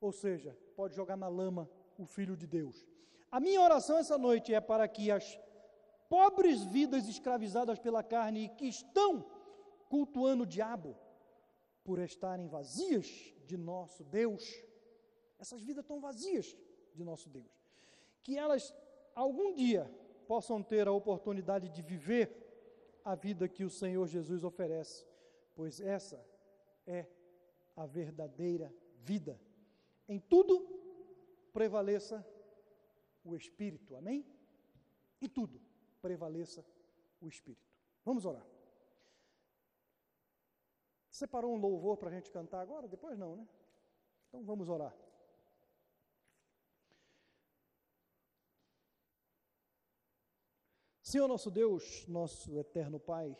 Ou 0.00 0.12
seja, 0.12 0.56
pode 0.74 0.94
jogar 0.94 1.16
na 1.16 1.28
lama 1.28 1.70
o 1.96 2.04
Filho 2.04 2.36
de 2.36 2.46
Deus. 2.46 2.86
A 3.30 3.40
minha 3.40 3.60
oração 3.60 3.98
essa 3.98 4.18
noite 4.18 4.52
é 4.52 4.60
para 4.60 4.86
que 4.86 5.10
as 5.10 5.38
pobres 6.08 6.62
vidas 6.64 7.08
escravizadas 7.08 7.78
pela 7.78 8.02
carne 8.02 8.44
e 8.44 8.48
que 8.48 8.66
estão 8.66 9.24
cultuando 9.88 10.44
o 10.44 10.46
diabo 10.46 10.96
por 11.84 11.98
estarem 11.98 12.48
vazias 12.48 13.06
de 13.46 13.56
nosso 13.56 14.04
Deus, 14.04 14.44
essas 15.38 15.62
vidas 15.62 15.84
estão 15.84 16.00
vazias 16.00 16.56
de 16.94 17.04
nosso 17.04 17.28
Deus, 17.28 17.50
que 18.22 18.36
elas 18.36 18.74
algum 19.14 19.52
dia 19.52 19.90
possam 20.26 20.62
ter 20.62 20.88
a 20.88 20.92
oportunidade 20.92 21.68
de 21.68 21.82
viver 21.82 22.46
a 23.04 23.14
vida 23.14 23.48
que 23.48 23.64
o 23.64 23.70
Senhor 23.70 24.06
Jesus 24.06 24.42
oferece, 24.42 25.06
pois 25.54 25.80
essa 25.80 26.24
é 26.86 27.06
a 27.76 27.86
verdadeira 27.86 28.74
vida. 28.98 29.40
Em 30.08 30.18
tudo 30.18 30.66
prevaleça 31.52 32.26
o 33.24 33.36
Espírito, 33.36 33.94
amém? 33.96 34.26
Em 35.20 35.28
tudo 35.28 35.60
prevaleça 36.02 36.64
o 37.20 37.28
Espírito. 37.28 37.64
Vamos 38.04 38.24
orar. 38.24 38.55
Separou 41.16 41.54
um 41.54 41.62
louvor 41.66 41.96
para 41.96 42.10
a 42.10 42.12
gente 42.12 42.30
cantar 42.30 42.60
agora? 42.60 42.86
Depois 42.86 43.18
não, 43.18 43.36
né? 43.36 43.48
Então 44.28 44.44
vamos 44.44 44.68
orar. 44.68 44.94
Senhor 51.00 51.26
nosso 51.26 51.50
Deus, 51.50 52.06
nosso 52.06 52.58
eterno 52.58 53.00
Pai, 53.00 53.34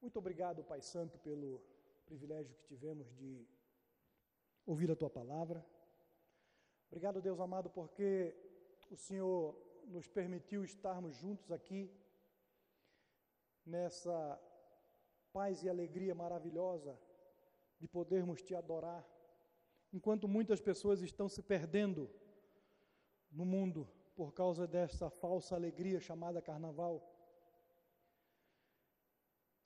muito 0.00 0.16
obrigado, 0.16 0.62
Pai 0.62 0.80
Santo, 0.80 1.18
pelo 1.18 1.60
privilégio 2.04 2.54
que 2.54 2.66
tivemos 2.66 3.12
de 3.16 3.44
ouvir 4.64 4.92
a 4.92 4.96
tua 4.96 5.10
palavra. 5.10 5.66
Obrigado, 6.86 7.20
Deus 7.20 7.40
amado, 7.40 7.68
porque 7.68 8.32
o 8.88 8.96
Senhor 8.96 9.56
nos 9.86 10.06
permitiu 10.06 10.62
estarmos 10.62 11.16
juntos 11.16 11.50
aqui 11.50 11.90
nessa 13.66 14.40
paz 15.32 15.62
e 15.62 15.68
alegria 15.68 16.14
maravilhosa 16.14 16.98
de 17.80 17.88
podermos 17.88 18.42
te 18.42 18.54
adorar, 18.54 19.04
enquanto 19.92 20.28
muitas 20.28 20.60
pessoas 20.60 21.00
estão 21.00 21.28
se 21.28 21.42
perdendo 21.42 22.10
no 23.30 23.44
mundo 23.44 23.88
por 24.14 24.32
causa 24.32 24.66
dessa 24.66 25.10
falsa 25.10 25.54
alegria 25.54 25.98
chamada 26.00 26.42
carnaval. 26.42 27.08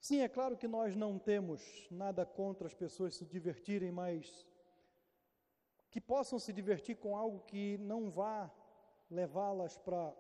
Sim, 0.01 0.21
é 0.21 0.29
claro 0.29 0.57
que 0.57 0.69
nós 0.69 0.95
não 0.95 1.19
temos 1.19 1.61
nada 1.91 2.25
contra 2.25 2.67
as 2.67 2.75
pessoas 2.75 3.17
se 3.17 3.25
divertirem, 3.25 3.91
mas 3.91 4.47
que 5.91 6.01
possam 6.01 6.39
se 6.39 6.53
divertir 6.53 6.97
com 6.97 7.17
algo 7.17 7.41
que 7.41 7.77
não 7.79 8.11
vá 8.11 8.51
levá-las 9.11 9.77
para 9.79 10.15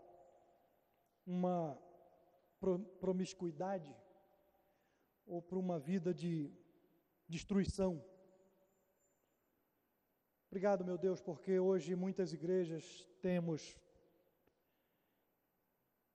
uma 1.27 1.79
promiscuidade 3.01 3.95
ou 5.27 5.43
para 5.43 5.59
uma 5.59 5.79
vida 5.79 6.15
de 6.15 6.51
destruição. 7.29 8.03
Obrigado, 10.49 10.85
meu 10.85 10.97
Deus, 10.97 11.21
porque 11.21 11.59
hoje 11.59 11.97
muitas 11.97 12.33
igrejas 12.33 13.05
temos 13.21 13.77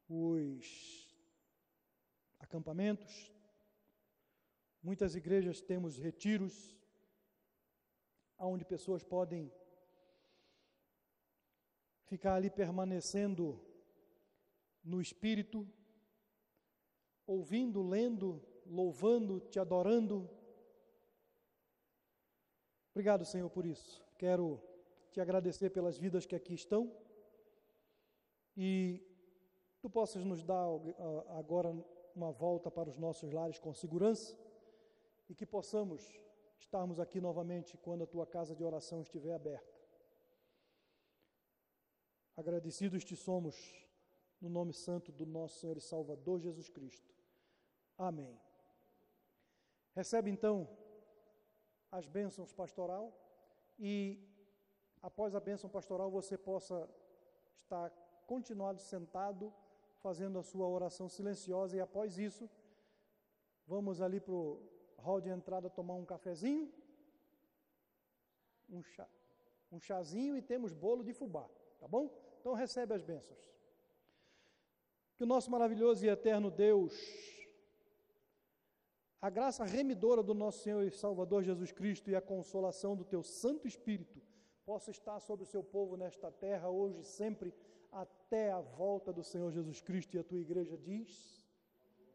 os 0.07 1.16
acampamentos, 2.39 3.32
muitas 4.82 5.16
igrejas 5.16 5.62
temos 5.62 5.97
retiros, 5.97 6.78
onde 8.38 8.66
pessoas 8.66 9.03
podem 9.03 9.53
ficar 12.05 12.36
ali 12.36 12.49
permanecendo 12.49 13.64
no 14.84 14.99
espírito, 14.99 15.70
ouvindo, 17.28 17.82
lendo, 17.82 18.43
louvando, 18.72 19.39
te 19.39 19.59
adorando. 19.59 20.30
Obrigado, 22.91 23.26
Senhor, 23.26 23.49
por 23.49 23.65
isso. 23.65 24.03
Quero 24.17 24.61
te 25.11 25.19
agradecer 25.19 25.69
pelas 25.69 25.97
vidas 25.97 26.26
que 26.26 26.36
aqui 26.36 26.53
estão 26.53 26.91
e 28.55 29.01
tu 29.82 29.89
possas 29.89 30.24
nos 30.24 30.43
dar 30.43 30.65
agora 31.38 31.69
uma 32.15 32.32
volta 32.32 32.72
para 32.72 32.89
os 32.89 32.97
nossos 32.97 33.32
lares 33.32 33.59
com 33.59 33.74
segurança 33.74 34.38
e 35.30 35.36
que 35.36 35.45
possamos 35.45 36.19
estarmos 36.57 36.99
aqui 36.99 37.19
novamente 37.19 37.78
quando 37.78 38.03
a 38.03 38.07
tua 38.07 38.26
casa 38.26 38.55
de 38.55 38.63
oração 38.63 39.01
estiver 39.01 39.34
aberta. 39.34 39.82
Agradecidos 42.36 43.03
te 43.03 43.15
somos 43.15 43.55
no 44.39 44.49
nome 44.49 44.74
santo 44.74 45.11
do 45.11 45.26
nosso 45.26 45.59
Senhor 45.59 45.78
e 45.78 45.82
Salvador 45.82 46.39
Jesus 46.39 46.69
Cristo. 46.69 47.13
Amém. 47.97 48.51
Recebe 49.96 50.30
então 50.30 50.68
as 51.92 52.08
bênçãos 52.08 52.54
pastoral 52.54 53.14
e 53.78 54.20
após 55.02 55.36
a 55.36 55.39
bênção 55.39 55.70
pastoral 55.70 56.10
você 56.10 56.38
possa 56.38 56.89
estar 57.56 57.89
continuado 58.26 58.80
sentado 58.80 59.54
fazendo 60.00 60.39
a 60.39 60.44
sua 60.44 60.68
oração 60.68 61.10
silenciosa 61.10 61.76
e 61.76 61.82
após 61.82 62.18
isso 62.18 62.50
vamos 63.68 64.02
ali 64.02 64.20
para 64.20 64.34
o 64.34 64.62
hall 64.98 65.20
de 65.20 65.30
entrada 65.30 65.70
tomar 65.70 65.96
um 65.96 66.06
cafezinho, 66.06 66.72
um, 68.70 68.82
chá, 68.84 69.08
um 69.72 69.80
chazinho 69.80 70.38
e 70.38 70.42
temos 70.42 70.74
bolo 70.74 71.04
de 71.04 71.14
fubá, 71.14 71.48
tá 71.80 71.88
bom? 71.88 72.10
Então 72.39 72.54
recebe 72.54 72.94
as 72.94 73.04
bênçãos. 73.04 73.39
Que 75.16 75.24
o 75.24 75.28
nosso 75.28 75.52
maravilhoso 75.52 76.06
e 76.06 76.10
eterno 76.10 76.50
Deus, 76.50 76.94
a 79.22 79.30
graça 79.30 79.63
remidora 79.63 80.24
do 80.24 80.34
nosso 80.34 80.63
Senhor 80.63 80.84
e 80.84 80.89
Salvador 80.89 81.43
Jesus 81.43 81.72
Cristo 81.72 82.09
e 82.09 82.15
a 82.15 82.22
consolação 82.22 82.95
do 82.95 83.05
teu 83.05 83.22
Santo 83.22 83.67
Espírito 83.67 84.19
possa 84.65 84.89
estar 84.89 85.19
sobre 85.19 85.43
o 85.43 85.47
seu 85.47 85.63
povo 85.63 85.95
nesta 85.95 86.32
terra, 86.32 86.69
hoje 86.69 87.01
e 87.01 87.03
sempre, 87.03 87.53
até 87.91 88.51
a 88.51 88.59
volta 88.59 89.13
do 89.13 89.24
Senhor 89.24 89.51
Jesus 89.51 89.82
Cristo. 89.82 90.15
E 90.15 90.19
a 90.19 90.24
tua 90.24 90.39
igreja 90.39 90.76
diz: 90.78 91.45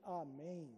Amém. 0.02 0.76